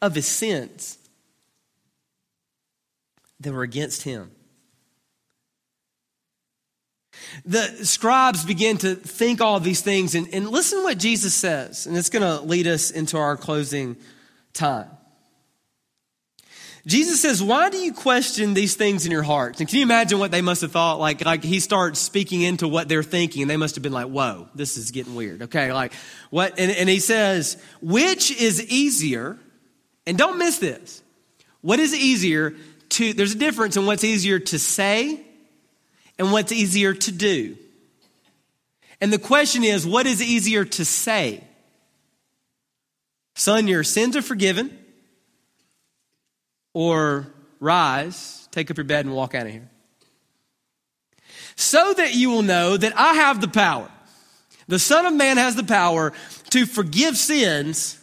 of 0.02 0.16
his 0.16 0.28
sins 0.28 0.98
that 3.40 3.54
were 3.54 3.64
against 3.64 4.04
him. 4.04 4.32
The 7.46 7.86
scribes 7.86 8.46
begin 8.46 8.78
to 8.80 8.96
think 8.96 9.42
all 9.42 9.60
these 9.60 9.82
things, 9.82 10.16
and, 10.16 10.28
and 10.34 10.50
listen 10.50 10.84
what 10.84 10.98
Jesus 10.98 11.34
says, 11.34 11.86
and 11.86 11.98
it's 11.98 12.10
going 12.10 12.24
to 12.24 12.46
lead 12.46 12.68
us 12.68 12.92
into 12.92 13.18
our 13.18 13.38
closing 13.38 13.98
time. 14.54 14.90
Jesus 16.86 17.22
says, 17.22 17.44
Why 17.44 17.70
do 17.70 17.78
you 17.78 17.94
question 17.94 18.54
these 18.54 18.76
things 18.76 19.06
in 19.06 19.12
your 19.12 19.24
hearts? 19.24 19.60
And 19.60 19.70
can 19.70 19.78
you 19.78 19.84
imagine 19.84 20.18
what 20.18 20.32
they 20.32 20.42
must 20.42 20.62
have 20.62 20.72
thought? 20.72 21.00
Like, 21.00 21.24
like 21.24 21.44
he 21.44 21.60
starts 21.60 22.00
speaking 22.00 22.42
into 22.42 22.68
what 22.68 22.88
they're 22.88 23.04
thinking, 23.04 23.44
and 23.44 23.52
they 23.52 23.58
must 23.58 23.76
have 23.76 23.84
been 23.84 23.94
like, 23.94 24.08
Whoa, 24.08 24.50
this 24.56 24.78
is 24.78 24.92
getting 24.92 25.16
weird. 25.16 25.44
Okay, 25.44 25.72
like, 25.72 25.94
what? 26.30 26.58
And, 26.58 26.72
and 26.72 26.90
he 26.90 27.00
says, 27.00 27.62
Which 27.82 28.32
is 28.32 28.66
easier, 28.66 29.38
and 30.08 30.18
don't 30.18 30.38
miss 30.38 30.60
this, 30.60 31.04
what 31.62 31.80
is 31.80 31.94
easier 31.94 32.56
to, 32.90 33.14
there's 33.14 33.36
a 33.36 33.38
difference 33.38 33.78
in 33.78 33.86
what's 33.86 34.04
easier 34.04 34.40
to 34.40 34.58
say 34.60 35.24
and 36.20 36.34
what's 36.34 36.52
easier 36.52 36.94
to 36.94 37.12
do. 37.12 37.58
And 39.02 39.12
the 39.12 39.18
question 39.18 39.64
is, 39.64 39.88
what 39.88 40.06
is 40.06 40.22
easier 40.22 40.66
to 40.66 40.84
say? 40.84 41.42
Son, 43.36 43.68
your 43.68 43.86
sins 43.86 44.18
are 44.18 44.22
forgiven. 44.22 44.78
Or 46.74 47.28
rise, 47.62 48.48
take 48.52 48.70
up 48.70 48.78
your 48.78 48.84
bed, 48.84 49.06
and 49.06 49.16
walk 49.16 49.34
out 49.34 49.48
of 49.48 49.54
here. 49.54 49.70
So 51.56 51.94
that 51.94 52.14
you 52.14 52.30
will 52.30 52.44
know 52.44 52.76
that 52.76 52.98
I 52.98 53.14
have 53.14 53.40
the 53.40 53.48
power. 53.48 53.90
The 54.68 54.80
Son 54.80 55.06
of 55.06 55.14
Man 55.14 55.38
has 55.38 55.56
the 55.56 55.64
power 55.64 56.14
to 56.52 56.66
forgive 56.66 57.18
sins. 57.18 57.98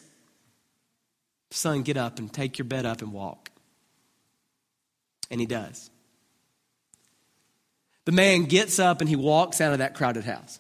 Son, 1.50 1.82
get 1.82 1.96
up 1.96 2.18
and 2.18 2.32
take 2.32 2.58
your 2.58 2.64
bed 2.64 2.86
up 2.86 3.02
and 3.02 3.12
walk. 3.12 3.50
And 5.30 5.40
he 5.40 5.46
does. 5.46 5.90
The 8.06 8.12
man 8.12 8.44
gets 8.44 8.78
up 8.78 9.00
and 9.00 9.10
he 9.10 9.16
walks 9.16 9.60
out 9.60 9.72
of 9.72 9.80
that 9.80 9.94
crowded 9.94 10.24
house. 10.24 10.58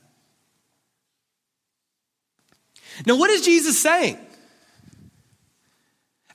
Now, 3.06 3.16
what 3.16 3.30
is 3.30 3.42
Jesus 3.42 3.78
saying? 3.80 4.18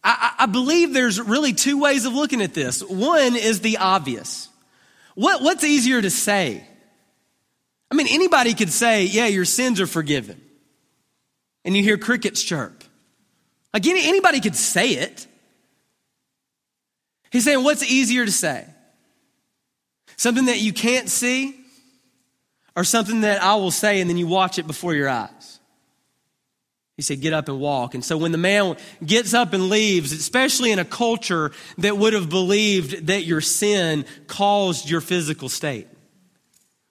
I, 0.04 0.34
I, 0.40 0.46
believe 0.48 0.94
there's 0.94 1.22
really 1.22 1.54
two 1.54 1.80
ways 1.80 2.06
of 2.06 2.14
looking 2.14 2.42
at 2.42 2.56
this. 2.56 2.82
One 2.84 3.36
is 3.36 3.62
the 3.62 3.78
obvious. 3.78 4.50
What, 5.14 5.44
what's 5.44 5.64
easier 5.64 6.02
to 6.02 6.10
say? 6.10 6.66
I 7.92 7.96
mean, 7.96 8.08
anybody 8.10 8.54
could 8.56 8.72
say, 8.72 9.04
yeah, 9.04 9.28
your 9.28 9.46
sins 9.46 9.80
are 9.80 9.88
forgiven. 9.88 10.42
And 11.66 11.76
you 11.76 11.84
hear 11.84 11.98
crickets 11.98 12.42
chirp. 12.42 12.84
Like 13.74 13.86
anybody 13.86 14.40
could 14.40 14.56
say 14.56 14.90
it. 14.92 15.28
He's 17.32 17.44
saying, 17.44 17.64
what's 17.64 17.84
easier 17.84 18.26
to 18.26 18.32
say? 18.32 18.66
Something 20.22 20.46
that 20.46 20.60
you 20.60 20.72
can't 20.72 21.10
see? 21.10 21.56
Or 22.76 22.84
something 22.84 23.22
that 23.22 23.42
I 23.42 23.56
will 23.56 23.72
say 23.72 24.02
and 24.02 24.08
then 24.08 24.18
you 24.18 24.28
watch 24.28 24.60
it 24.60 24.68
before 24.68 24.94
your 24.94 25.10
eyes. 25.10 25.60
He 26.96 27.02
said, 27.02 27.22
Get 27.22 27.34
up 27.34 27.50
and 27.50 27.60
walk. 27.60 27.96
And 27.96 28.06
so 28.06 28.20
when 28.20 28.32
the 28.32 28.38
man 28.38 28.78
gets 29.04 29.34
up 29.34 29.54
and 29.54 29.68
leaves, 29.68 30.12
especially 30.12 30.72
in 30.72 30.78
a 30.78 30.86
culture 30.86 31.52
that 31.80 31.98
would 31.98 32.14
have 32.14 32.30
believed 32.30 33.08
that 33.08 33.24
your 33.24 33.42
sin 33.42 34.06
caused 34.28 34.88
your 34.88 35.02
physical 35.02 35.50
state, 35.50 35.88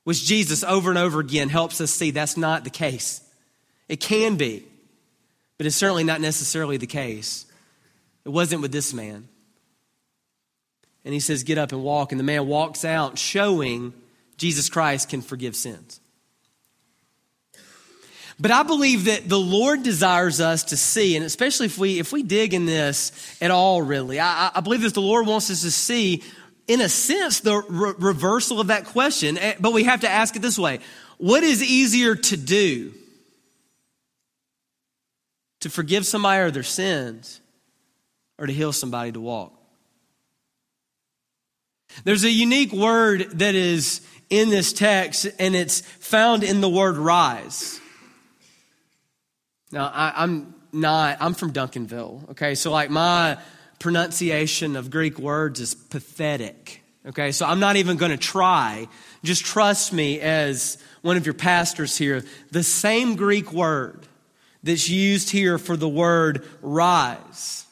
which 0.03 0.25
Jesus 0.25 0.64
over 0.64 0.90
and 0.90 0.99
over 0.99 1.21
again 1.21 1.51
helps 1.51 1.81
us 1.81 1.93
see 1.93 2.11
that's 2.11 2.37
not 2.37 2.64
the 2.64 2.71
case. 2.71 3.21
It 3.88 4.01
can 4.01 4.35
be, 4.35 4.66
but 5.57 5.69
it's 5.69 5.77
certainly 5.77 6.03
not 6.03 6.21
necessarily 6.21 6.79
the 6.79 6.88
case. 6.88 7.47
It 8.25 8.31
wasn't 8.31 8.62
with 8.62 8.73
this 8.73 8.93
man. 8.93 9.29
And 11.05 11.15
he 11.15 11.21
says, 11.21 11.43
Get 11.43 11.59
up 11.59 11.73
and 11.73 11.83
walk. 11.83 12.13
And 12.13 12.19
the 12.19 12.25
man 12.25 12.47
walks 12.47 12.85
out, 12.85 13.19
showing 13.19 13.95
Jesus 14.37 14.69
Christ 14.69 15.09
can 15.09 15.23
forgive 15.23 15.57
sins. 15.57 16.01
But 18.41 18.51
I 18.51 18.63
believe 18.63 19.05
that 19.05 19.29
the 19.29 19.39
Lord 19.39 19.83
desires 19.83 20.41
us 20.41 20.65
to 20.65 20.77
see, 20.77 21.15
and 21.15 21.27
especially 21.27 21.67
if 21.67 21.77
we 21.77 22.01
if 22.01 22.11
we 22.11 22.23
dig 22.23 22.55
in 22.55 22.65
this 22.65 23.37
at 23.43 23.51
all, 23.51 23.83
really, 23.83 24.19
I, 24.19 24.51
I 24.55 24.61
believe 24.61 24.81
that 24.81 24.95
the 24.95 25.03
Lord 25.03 25.27
wants 25.27 25.51
us 25.51 25.61
to 25.61 25.71
see, 25.71 26.23
in 26.67 26.81
a 26.81 26.89
sense, 26.89 27.41
the 27.41 27.57
re- 27.69 27.93
reversal 27.99 28.59
of 28.59 28.69
that 28.69 28.87
question. 28.87 29.37
Eh, 29.37 29.57
but 29.61 29.75
we 29.75 29.85
have 29.85 30.01
to 30.01 30.09
ask 30.09 30.37
it 30.37 30.41
this 30.41 30.59
way: 30.59 30.81
What 31.19 31.43
is 31.43 31.63
easier 31.63 32.15
to 32.15 32.37
do? 32.39 32.95
To 35.61 35.69
forgive 35.69 36.07
somebody 36.07 36.47
of 36.47 36.55
their 36.55 36.63
sins, 36.63 37.43
or 38.39 38.47
to 38.47 38.53
heal 38.55 38.73
somebody 38.73 39.13
to 39.13 39.21
walk? 39.21 39.60
There's 42.05 42.24
a 42.24 42.31
unique 42.31 42.72
word 42.72 43.38
that 43.38 43.55
is 43.55 44.00
in 44.29 44.48
this 44.48 44.72
text, 44.72 45.26
and 45.38 45.57
it's 45.57 45.81
found 45.81 46.44
in 46.44 46.61
the 46.61 46.68
word 46.68 46.96
rise. 46.96 47.81
Now, 49.72 49.90
I, 49.92 50.22
am 50.22 50.55
not, 50.72 51.18
I'm 51.20 51.35
from 51.35 51.53
Duncanville, 51.53 52.31
okay? 52.31 52.55
So, 52.55 52.70
like, 52.70 52.90
my 52.90 53.38
pronunciation 53.79 54.76
of 54.76 54.90
Greek 54.90 55.18
words 55.18 55.61
is 55.61 55.74
pathetic, 55.74 56.83
okay? 57.07 57.33
So, 57.33 57.46
I'm 57.46 57.61
not 57.61 57.76
even 57.76 57.96
going 57.96 58.12
to 58.12 58.16
try. 58.16 58.88
Just 59.24 59.44
trust 59.44 59.92
me 59.92 60.20
as 60.20 60.79
one 61.03 61.16
of 61.16 61.26
your 61.26 61.35
pastors 61.35 61.96
here. 61.98 62.24
The 62.53 62.62
same 62.62 63.16
Greek 63.16 63.53
word 63.53 64.07
that's 64.62 64.88
used 64.88 65.31
here 65.31 65.59
for 65.59 65.76
the 65.76 65.88
word 65.88 66.46
rise 66.62 67.66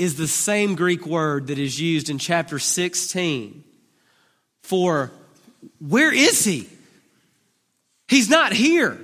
is 0.00 0.16
the 0.16 0.26
same 0.26 0.76
Greek 0.76 1.04
word 1.04 1.48
that 1.48 1.58
is 1.58 1.78
used 1.78 2.08
in 2.08 2.16
chapter 2.16 2.58
16 2.58 3.62
for 4.62 5.12
where 5.78 6.12
is 6.12 6.42
he? 6.42 6.66
He's 8.08 8.30
not 8.30 8.54
here. 8.54 8.98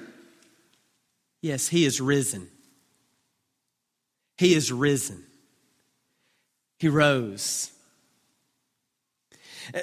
Yes, 1.42 1.68
he 1.68 1.84
is 1.84 2.00
risen. 2.00 2.48
He 4.38 4.54
is 4.54 4.72
risen. 4.72 5.22
He 6.78 6.88
rose. 6.88 7.70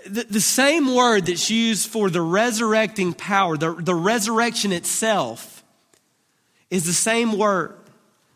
The, 0.08 0.26
the, 0.28 0.42
same 0.42 0.96
word 0.96 1.28
that's 1.28 1.52
used 1.52 1.90
for 1.90 2.10
the 2.10 2.22
resurrecting 2.22 3.14
power, 3.14 3.56
the, 3.56 3.74
the 3.74 3.94
resurrection 3.94 4.72
itself, 4.72 5.64
is 6.72 6.86
the 6.86 6.94
same 6.94 7.38
word 7.38 7.83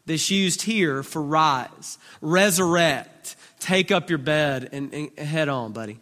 that's 0.07 0.31
used 0.31 0.63
here 0.63 1.03
for 1.03 1.21
rise, 1.21 1.97
resurrect, 2.21 3.35
take 3.59 3.91
up 3.91 4.09
your 4.09 4.19
bed, 4.19 4.69
and, 4.71 4.93
and 4.93 5.19
head 5.19 5.49
on, 5.49 5.73
buddy. 5.73 5.99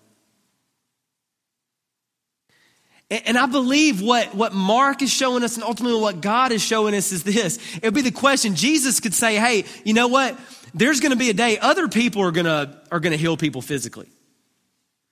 And 3.12 3.38
I 3.38 3.46
believe 3.46 4.02
what, 4.02 4.34
what 4.34 4.54
Mark 4.54 5.04
is 5.04 5.12
showing 5.12 5.44
us 5.44 5.56
and 5.56 5.64
ultimately 5.64 6.00
what 6.02 6.22
God 6.22 6.52
is 6.52 6.64
showing 6.64 6.96
us 6.96 7.12
is 7.12 7.24
this. 7.24 7.60
It 7.76 7.84
would 7.84 7.94
be 7.94 8.02
the 8.02 8.12
question 8.12 8.56
Jesus 8.56 9.00
could 9.00 9.14
say, 9.14 9.36
hey, 9.36 9.66
you 9.84 9.94
know 9.94 10.08
what? 10.08 10.40
There's 10.74 11.00
going 11.00 11.12
to 11.12 11.18
be 11.18 11.30
a 11.30 11.34
day 11.34 11.60
other 11.60 11.88
people 11.88 12.24
are 12.24 12.32
going 12.32 12.46
to, 12.46 12.82
are 12.92 13.00
going 13.00 13.12
to 13.12 13.18
heal 13.18 13.38
people 13.38 13.62
physically. 13.62 14.10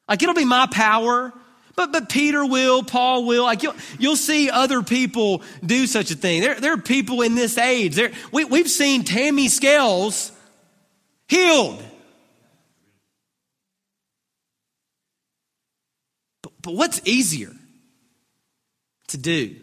Like 0.09 0.23
it'll 0.23 0.33
be 0.33 0.43
my 0.43 0.67
power, 0.71 1.33
but, 1.75 1.91
but 1.91 2.09
Peter 2.09 2.45
will, 2.45 2.83
Paul 2.83 3.25
will. 3.25 3.43
Like 3.43 3.63
you'll, 3.63 3.75
you'll 3.99 4.15
see 4.15 4.49
other 4.49 4.83
people 4.83 5.41
do 5.65 5.87
such 5.87 6.11
a 6.11 6.15
thing. 6.15 6.41
There, 6.41 6.59
there 6.59 6.73
are 6.73 6.77
people 6.77 7.21
in 7.21 7.35
this 7.35 7.57
age. 7.57 7.95
There, 7.95 8.11
we, 8.31 8.45
we've 8.45 8.69
seen 8.69 9.03
Tammy 9.03 9.47
Scales 9.47 10.31
healed. 11.27 11.83
But, 16.41 16.51
but 16.61 16.73
what's 16.75 17.01
easier? 17.05 17.53
to 19.13 19.17
do. 19.17 19.55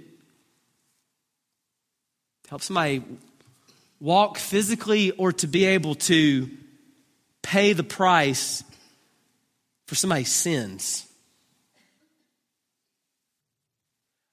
Help 2.48 2.62
somebody 2.62 3.02
walk 3.98 4.38
physically 4.38 5.10
or 5.10 5.32
to 5.32 5.48
be 5.48 5.64
able 5.64 5.96
to 5.96 6.48
pay 7.42 7.72
the 7.72 7.82
price 7.82 8.62
for 9.88 9.96
somebody's 9.96 10.30
sins. 10.30 11.04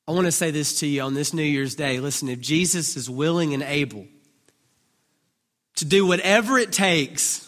I 0.08 0.12
want 0.14 0.26
to 0.26 0.32
say 0.32 0.52
this 0.52 0.80
to 0.80 0.88
you 0.88 1.02
on 1.02 1.14
this 1.14 1.34
New 1.34 1.44
Year's 1.44 1.76
Day. 1.76 2.00
Listen, 2.00 2.30
if 2.30 2.40
Jesus 2.40 2.96
is 2.96 3.10
willing 3.10 3.54
and 3.54 3.64
able 3.64 4.06
to 5.76 5.86
do 5.86 6.06
whatever 6.06 6.58
it 6.58 6.72
takes 6.72 7.48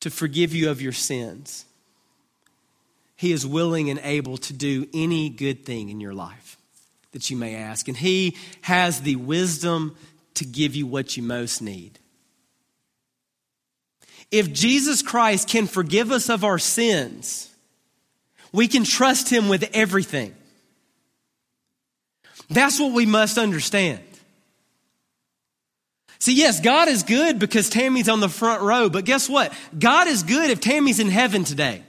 to 0.00 0.10
forgive 0.10 0.54
you 0.54 0.70
of 0.70 0.80
your 0.80 0.92
sins, 0.92 1.64
he 3.16 3.32
is 3.32 3.46
willing 3.46 3.90
and 3.90 3.98
able 4.02 4.36
to 4.36 4.52
do 4.52 4.86
any 4.92 5.30
good 5.30 5.64
thing 5.64 5.88
in 5.88 6.00
your 6.00 6.14
life 6.14 6.56
that 7.12 7.30
you 7.30 7.36
may 7.36 7.54
ask. 7.54 7.88
And 7.88 7.96
He 7.96 8.36
has 8.60 9.00
the 9.00 9.16
wisdom 9.16 9.96
to 10.34 10.44
give 10.44 10.76
you 10.76 10.86
what 10.86 11.16
you 11.16 11.22
most 11.22 11.62
need. 11.62 11.98
If 14.30 14.52
Jesus 14.52 15.00
Christ 15.00 15.48
can 15.48 15.66
forgive 15.66 16.12
us 16.12 16.28
of 16.28 16.44
our 16.44 16.58
sins, 16.58 17.50
we 18.56 18.68
can 18.68 18.84
trust 18.84 19.28
Him 19.28 19.50
with 19.50 19.68
everything. 19.74 20.34
That's 22.48 22.80
what 22.80 22.92
we 22.92 23.04
must 23.04 23.36
understand. 23.36 24.00
See, 26.18 26.34
yes, 26.34 26.60
God 26.60 26.88
is 26.88 27.02
good 27.02 27.38
because 27.38 27.68
Tammy's 27.68 28.08
on 28.08 28.20
the 28.20 28.30
front 28.30 28.62
row, 28.62 28.88
but 28.88 29.04
guess 29.04 29.28
what? 29.28 29.52
God 29.78 30.08
is 30.08 30.22
good 30.22 30.48
if 30.50 30.60
Tammy's 30.60 31.00
in 31.00 31.10
heaven 31.10 31.44
today. 31.44 31.82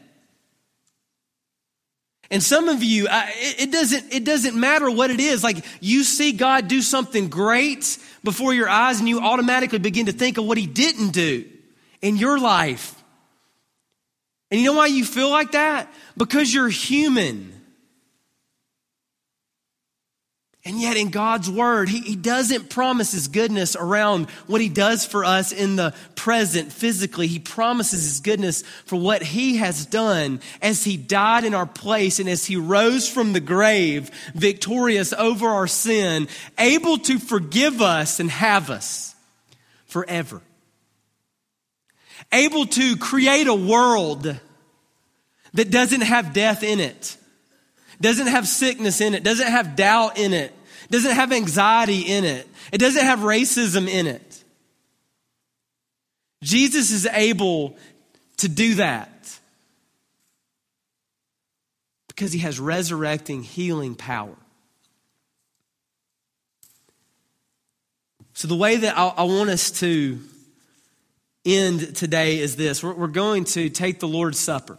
And 2.30 2.44
some 2.44 2.68
of 2.68 2.84
you, 2.84 3.08
it 3.10 3.72
doesn't, 3.72 4.14
it 4.14 4.26
doesn't 4.26 4.60
matter 4.60 4.92
what 4.92 5.10
it 5.10 5.22
is. 5.22 5.46
Like 5.46 5.64
you 5.80 6.04
see 6.04 6.34
God 6.34 6.68
do 6.68 6.82
something 6.82 7.30
great 7.30 7.98
before 8.26 8.54
your 8.54 8.68
eyes 8.68 9.00
and 9.00 9.08
you 9.08 9.22
automatically 9.22 9.80
begin 9.80 10.08
to 10.08 10.12
think 10.12 10.38
of 10.38 10.44
what 10.44 10.58
he 10.58 10.68
didn't 10.68 11.12
do 11.12 11.46
in 12.02 12.18
your 12.18 12.38
life. 12.38 12.97
And 14.50 14.62
you 14.62 14.68
know 14.68 14.78
why 14.78 14.88
you 14.88 15.04
feel 15.04 15.30
like 15.30 15.52
that? 15.52 15.92
Because 16.16 16.54
you're 16.54 16.70
human. 16.70 17.54
And 20.68 20.82
yet, 20.82 20.98
in 20.98 21.12
God's 21.12 21.50
word, 21.50 21.88
he, 21.88 22.02
he 22.02 22.18
doesn't 22.18 22.70
promise 22.70 23.14
his 23.14 23.30
goodness 23.30 23.78
around 23.78 24.30
what 24.48 24.60
he 24.60 24.68
does 24.68 25.06
for 25.06 25.24
us 25.24 25.54
in 25.54 25.78
the 25.78 25.94
present 26.16 26.74
physically. 26.74 27.28
He 27.28 27.40
promises 27.40 28.04
his 28.04 28.20
goodness 28.20 28.64
for 28.86 28.98
what 28.98 29.24
he 29.24 29.58
has 29.58 29.86
done 29.86 30.42
as 30.62 30.84
he 30.84 30.98
died 30.98 31.46
in 31.46 31.54
our 31.54 31.66
place 31.66 32.20
and 32.20 32.28
as 32.28 32.46
he 32.46 32.58
rose 32.58 33.08
from 33.08 33.32
the 33.32 33.40
grave, 33.40 34.12
victorious 34.36 35.14
over 35.14 35.48
our 35.48 35.68
sin, 35.68 36.28
able 36.58 36.98
to 36.98 37.18
forgive 37.18 37.82
us 37.82 38.20
and 38.20 38.30
have 38.30 38.70
us 38.70 39.16
forever. 39.86 40.42
Able 42.32 42.66
to 42.66 42.98
create 42.98 43.48
a 43.48 43.54
world 43.54 44.40
that 45.54 45.72
doesn't 45.72 46.02
have 46.02 46.34
death 46.34 46.64
in 46.64 46.80
it 46.80 47.18
doesn't 48.00 48.28
have 48.28 48.48
sickness 48.48 49.02
in 49.02 49.14
it, 49.14 49.24
doesn't 49.24 49.48
have 49.48 49.76
doubt 49.76 50.18
in 50.18 50.34
it, 50.34 50.54
doesn't 50.90 51.16
have 51.16 51.32
anxiety 51.32 52.02
in 52.02 52.26
it, 52.26 52.48
it 52.72 52.78
doesn't 52.78 53.04
have 53.04 53.20
racism 53.20 53.88
in 53.88 54.08
it. 54.08 54.44
Jesus 56.44 56.92
is 56.92 57.08
able 57.08 57.76
to 58.38 58.48
do 58.48 58.76
that 58.76 59.40
because 62.08 62.32
he 62.32 62.40
has 62.40 62.60
resurrecting, 62.60 63.42
healing 63.42 63.96
power. 63.96 64.36
So, 68.34 68.48
the 68.48 68.56
way 68.56 68.76
that 68.78 68.96
I, 68.96 69.08
I 69.08 69.24
want 69.24 69.50
us 69.50 69.72
to 69.80 70.20
end 71.48 71.96
today 71.96 72.40
is 72.40 72.56
this 72.56 72.84
we're, 72.84 73.08
going 73.08 73.46
to 73.46 73.70
take 73.70 74.00
the 74.00 74.08
Lord's 74.08 74.38
Supper. 74.38 74.78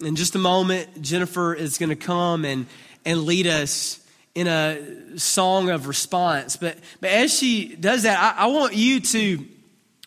In 0.00 0.16
just 0.16 0.34
a 0.34 0.38
moment, 0.38 1.02
Jennifer 1.02 1.54
is 1.54 1.78
going 1.78 1.90
to 1.90 1.96
come 1.96 2.44
and, 2.44 2.66
and 3.04 3.22
lead 3.24 3.46
us 3.46 3.98
in 4.34 4.46
a 4.46 5.18
song 5.18 5.70
of 5.70 5.88
response. 5.88 6.56
But, 6.56 6.78
but 7.00 7.10
as 7.10 7.36
she 7.36 7.74
does 7.74 8.04
that, 8.04 8.36
I, 8.38 8.44
I 8.44 8.46
want 8.46 8.74
you 8.74 9.00
to 9.00 9.44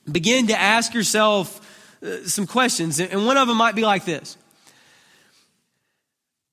begin 0.10 0.48
to 0.48 0.60
ask 0.60 0.94
yourself 0.94 1.62
uh, 2.02 2.26
some 2.26 2.48
questions. 2.48 3.00
And 3.00 3.26
one 3.26 3.38
of 3.38 3.48
them 3.48 3.58
might 3.58 3.76
be 3.76 3.84
like 3.84 4.06
this 4.06 4.38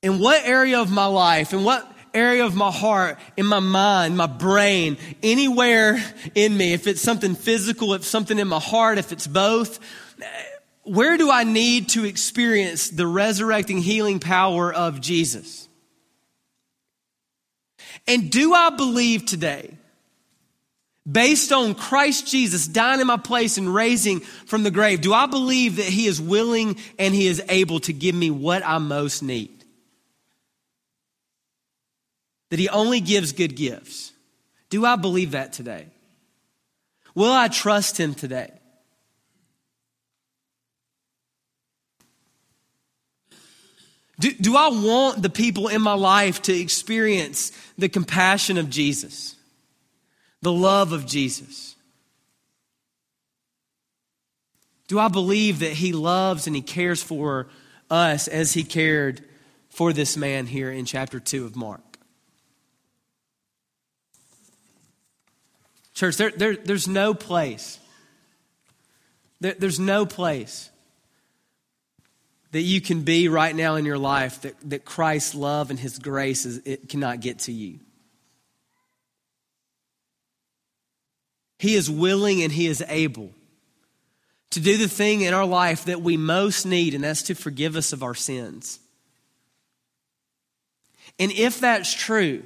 in 0.03 0.19
what 0.19 0.45
area 0.45 0.81
of 0.81 0.91
my 0.91 1.07
life, 1.07 1.53
in 1.53 1.63
what 1.63 1.92
area 2.15 2.45
of 2.45 2.55
my 2.55 2.71
heart, 2.71 3.19
in 3.37 3.47
my 3.47 3.61
mind, 3.61 4.17
my 4.17 4.27
brain, 4.27 4.97
anywhere 5.23 6.03
in 6.35 6.57
me, 6.57 6.73
if 6.73 6.87
it's 6.87 7.01
something 7.01 7.35
physical, 7.35 7.95
if 7.95 8.05
something 8.05 8.39
in 8.39 8.49
my 8.49 8.61
heart, 8.61 8.99
if 8.99 9.13
it's 9.13 9.27
both, 9.27 9.79
where 10.85 11.17
do 11.17 11.31
I 11.31 11.45
need 11.45 11.91
to 11.91 12.05
experience 12.05 12.91
the 12.91 13.07
resurrecting 13.07 13.79
healing 13.79 14.19
power 14.19 14.73
of 14.73 15.01
Jesus? 15.01 15.69
And 18.07 18.31
do 18.31 18.53
I 18.53 18.71
believe 18.71 19.27
today, 19.27 19.77
based 21.11 21.53
on 21.53 21.75
Christ 21.75 22.27
Jesus 22.27 22.67
dying 22.67 23.01
in 23.01 23.07
my 23.07 23.17
place 23.17 23.59
and 23.59 23.73
raising 23.73 24.21
from 24.21 24.65
the 24.65 24.71
grave, 24.71 25.01
do 25.01 25.13
I 25.13 25.27
believe 25.27 25.77
that 25.77 25.87
He 25.87 26.07
is 26.07 26.21
willing 26.21 26.77
and 26.99 27.15
He 27.15 27.27
is 27.27 27.43
able 27.49 27.81
to 27.81 27.93
give 27.93 28.15
me 28.15 28.31
what 28.31 28.67
I 28.67 28.79
most 28.79 29.23
need? 29.23 29.62
That 32.53 32.59
He 32.59 32.69
only 32.69 33.01
gives 33.01 33.33
good 33.33 33.57
gifts. 33.57 34.13
Do 34.69 34.85
I 34.85 34.97
believe 34.97 35.31
that 35.31 35.55
today? 35.55 35.87
Will 37.15 37.33
I 37.33 37.49
trust 37.49 37.99
Him 37.99 38.13
today? 38.13 38.53
Do, 44.21 44.35
do 44.35 44.55
I 44.55 44.69
want 44.69 45.23
the 45.23 45.31
people 45.31 45.69
in 45.69 45.81
my 45.81 45.95
life 45.95 46.43
to 46.43 46.53
experience 46.53 47.53
the 47.79 47.89
compassion 47.89 48.59
of 48.59 48.69
Jesus, 48.69 49.35
the 50.43 50.53
love 50.53 50.93
of 50.93 51.07
Jesus? 51.07 51.75
Do 54.89 54.99
I 54.99 55.09
believe 55.09 55.61
that 55.61 55.73
He 55.73 55.95
loves 55.95 56.47
and 56.47 56.55
He 56.55 56.61
cares 56.61 57.03
for 57.03 57.49
us 57.89 58.29
as 58.29 58.53
He 58.53 58.63
cared 58.63 59.25
for 59.71 59.95
this 59.95 60.19
man 60.19 60.45
here 60.45 60.71
in 60.71 60.85
chapter 60.85 61.19
2 61.19 61.47
of 61.47 61.57
Mark? 61.57 61.92
Church, 66.03 66.17
there, 66.17 66.33
there, 66.33 66.57
there's 66.57 66.89
no 66.89 67.15
place, 67.15 67.79
there, 69.41 69.55
there's 69.57 69.79
no 69.79 70.05
place 70.05 70.69
that 72.51 72.63
you 72.63 72.81
can 72.81 73.03
be 73.03 73.29
right 73.29 73.55
now 73.55 73.77
in 73.77 73.85
your 73.85 73.99
life 73.99 74.41
that, 74.41 74.57
that 74.69 74.85
Christ's 74.85 75.37
love 75.37 75.71
and 75.71 75.79
his 75.79 76.01
grace 76.01 76.45
is, 76.45 76.61
it 76.65 76.89
cannot 76.89 77.21
get 77.21 77.39
to 77.39 77.53
you. 77.53 77.79
He 81.61 81.77
is 81.77 81.89
willing 81.89 82.43
and 82.43 82.51
he 82.51 82.67
is 82.67 82.83
able 82.89 83.31
to 84.51 84.59
do 84.59 84.77
the 84.79 84.89
thing 84.89 85.21
in 85.21 85.33
our 85.33 85.47
life 85.47 85.85
that 85.85 86.03
we 86.03 86.17
most 86.17 86.67
need, 86.67 86.95
and 86.95 87.05
that's 87.05 87.23
to 87.23 87.37
forgive 87.37 87.77
us 87.77 87.93
of 87.93 88.03
our 88.03 88.17
sins. 88.17 88.81
And 91.21 91.31
if 91.31 91.61
that's 91.61 91.95
true, 91.95 92.43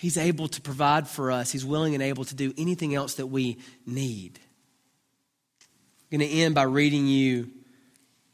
He's 0.00 0.16
able 0.16 0.48
to 0.48 0.62
provide 0.62 1.06
for 1.06 1.30
us. 1.30 1.52
He's 1.52 1.62
willing 1.62 1.92
and 1.92 2.02
able 2.02 2.24
to 2.24 2.34
do 2.34 2.54
anything 2.56 2.94
else 2.94 3.16
that 3.16 3.26
we 3.26 3.58
need. 3.84 4.40
I'm 6.10 6.18
going 6.18 6.26
to 6.30 6.36
end 6.38 6.54
by 6.54 6.62
reading 6.62 7.06
you 7.06 7.50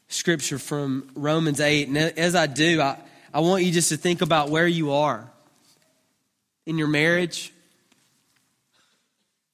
scripture 0.07 0.61
from 0.61 1.11
Romans 1.17 1.61
8. 1.61 1.89
And 1.89 1.99
as 1.99 2.37
I 2.37 2.47
do, 2.47 2.81
I, 2.81 2.97
I 3.35 3.41
want 3.41 3.65
you 3.65 3.73
just 3.73 3.89
to 3.89 3.97
think 3.97 4.23
about 4.23 4.49
where 4.49 4.69
you 4.69 4.93
are 4.93 5.29
in 6.67 6.79
your 6.79 6.87
marriage, 6.87 7.53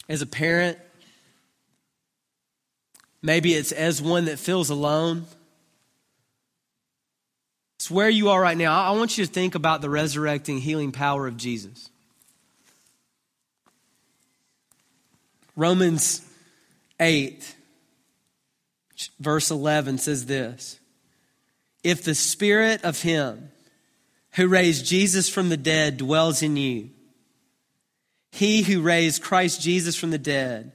as 0.07 0.21
a 0.21 0.27
parent. 0.27 0.77
Maybe 3.23 3.55
it's 3.55 3.73
as 3.73 4.03
one 4.03 4.27
that 4.27 4.39
feels 4.39 4.69
alone. 4.69 5.25
It's 7.77 7.91
where 7.91 8.11
you 8.11 8.29
are 8.29 8.41
right 8.43 8.59
now. 8.59 8.79
I 8.83 8.91
want 8.91 9.17
you 9.17 9.25
to 9.25 9.33
think 9.33 9.55
about 9.55 9.81
the 9.81 9.89
resurrecting, 9.89 10.59
healing 10.59 10.93
power 10.93 11.27
of 11.27 11.39
Jesus. 11.39 11.89
Romans 15.57 16.23
8 17.01 17.57
verse 19.19 19.51
11 19.51 19.99
says 19.99 20.27
this 20.27 20.79
If 21.83 22.05
the 22.05 22.15
spirit 22.15 22.85
of 22.85 23.03
him 23.03 23.51
who 24.33 24.49
raised 24.49 24.87
Jesus 24.87 25.29
from 25.29 25.49
the 25.49 25.57
dead 25.57 25.97
dwells 25.97 26.43
in 26.43 26.57
you, 26.57 26.91
he 28.31 28.63
who 28.63 28.81
raised 28.81 29.23
Christ 29.23 29.61
Jesus 29.61 29.97
from 29.97 30.11
the 30.11 30.19
dead 30.19 30.73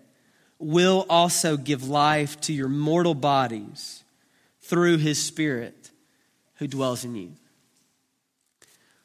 will 0.59 1.05
also 1.09 1.57
give 1.57 1.87
life 1.87 2.39
to 2.41 2.53
your 2.53 2.69
mortal 2.69 3.15
bodies 3.15 4.03
through 4.61 4.97
his 4.97 5.21
spirit 5.21 5.91
who 6.55 6.67
dwells 6.67 7.03
in 7.03 7.15
you. 7.15 7.31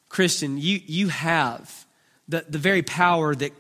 Christian, 0.09 0.59
you, 0.59 0.81
you 0.85 1.09
have 1.09 1.87
the, 2.29 2.45
the 2.49 2.59
very 2.59 2.83
power 2.83 3.35
that 3.35 3.53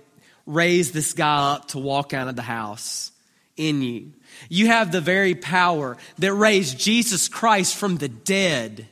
raised 0.46 0.94
this 0.94 1.12
guy 1.12 1.54
up 1.54 1.68
to 1.68 1.78
walk 1.78 2.12
out 2.12 2.28
of 2.28 2.36
the 2.36 2.42
house 2.42 3.12
in 3.56 3.82
you. 3.82 4.12
You 4.48 4.68
have 4.68 4.92
the 4.92 5.00
very 5.00 5.34
power 5.34 5.96
that 6.18 6.32
raised 6.34 6.78
Jesus 6.78 7.28
Christ 7.28 7.76
from 7.76 7.96
the 7.96 8.08
dead 8.08 8.88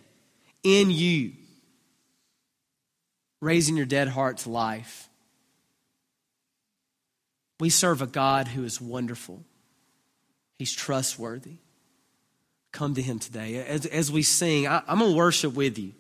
in 0.62 0.90
you, 0.90 1.32
raising 3.40 3.76
your 3.76 3.86
dead 3.86 4.08
heart 4.08 4.38
to 4.38 4.50
life. 4.50 5.08
We 7.58 7.70
serve 7.70 8.00
a 8.02 8.06
God 8.06 8.48
who 8.48 8.64
is 8.64 8.80
wonderful, 8.80 9.44
He's 10.58 10.72
trustworthy. 10.72 11.56
Come 12.72 12.94
to 12.94 13.02
Him 13.02 13.18
today. 13.18 13.56
As, 13.56 13.84
as 13.86 14.12
we 14.12 14.22
sing, 14.22 14.68
I, 14.68 14.82
I'm 14.86 15.00
going 15.00 15.10
to 15.10 15.16
worship 15.16 15.54
with 15.54 15.76
you. 15.76 15.92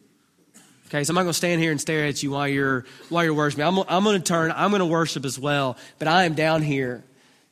Okay, 0.90 1.04
so 1.04 1.12
I'm 1.12 1.14
not 1.14 1.22
going 1.22 1.30
to 1.30 1.34
stand 1.34 1.60
here 1.60 1.70
and 1.70 1.80
stare 1.80 2.06
at 2.06 2.20
you 2.20 2.32
while 2.32 2.48
you're 2.48 2.84
while 3.10 3.22
you're 3.22 3.32
worshiping. 3.32 3.64
I'm, 3.64 3.78
I'm 3.78 4.02
going 4.02 4.20
to 4.20 4.24
turn. 4.24 4.52
I'm 4.54 4.70
going 4.70 4.80
to 4.80 4.86
worship 4.86 5.24
as 5.24 5.38
well. 5.38 5.76
But 6.00 6.08
I 6.08 6.24
am 6.24 6.34
down 6.34 6.62
here 6.62 7.04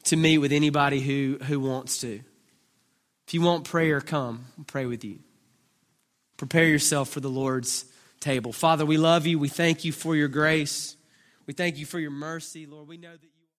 to 0.05 0.17
meet 0.17 0.39
with 0.39 0.51
anybody 0.51 1.01
who, 1.01 1.39
who 1.45 1.61
wants 1.61 1.99
to. 2.01 2.21
If 3.29 3.35
you 3.35 3.41
want 3.41 3.63
prayer, 3.63 4.01
come. 4.01 4.47
I'll 4.59 4.65
pray 4.65 4.87
with 4.87 5.05
you. 5.05 5.21
Prepare 6.37 6.65
yourself 6.65 7.11
for 7.11 7.21
the 7.21 7.31
Lord's 7.31 7.85
table. 8.19 8.53
Father, 8.53 8.85
we 8.85 8.97
love 8.97 9.25
you. 9.25 9.39
We 9.39 9.49
thank 9.49 9.85
you 9.85 9.93
for 9.93 10.17
your 10.17 10.29
grace. 10.29 10.97
We 11.47 11.55
thank 11.55 11.79
you 11.79 11.87
for 11.87 12.01
your 12.01 12.11
mercy. 12.11 12.67
Lord, 12.67 12.89
we 12.89 12.97
know 12.97 13.13
that 13.13 13.23
you 13.23 13.29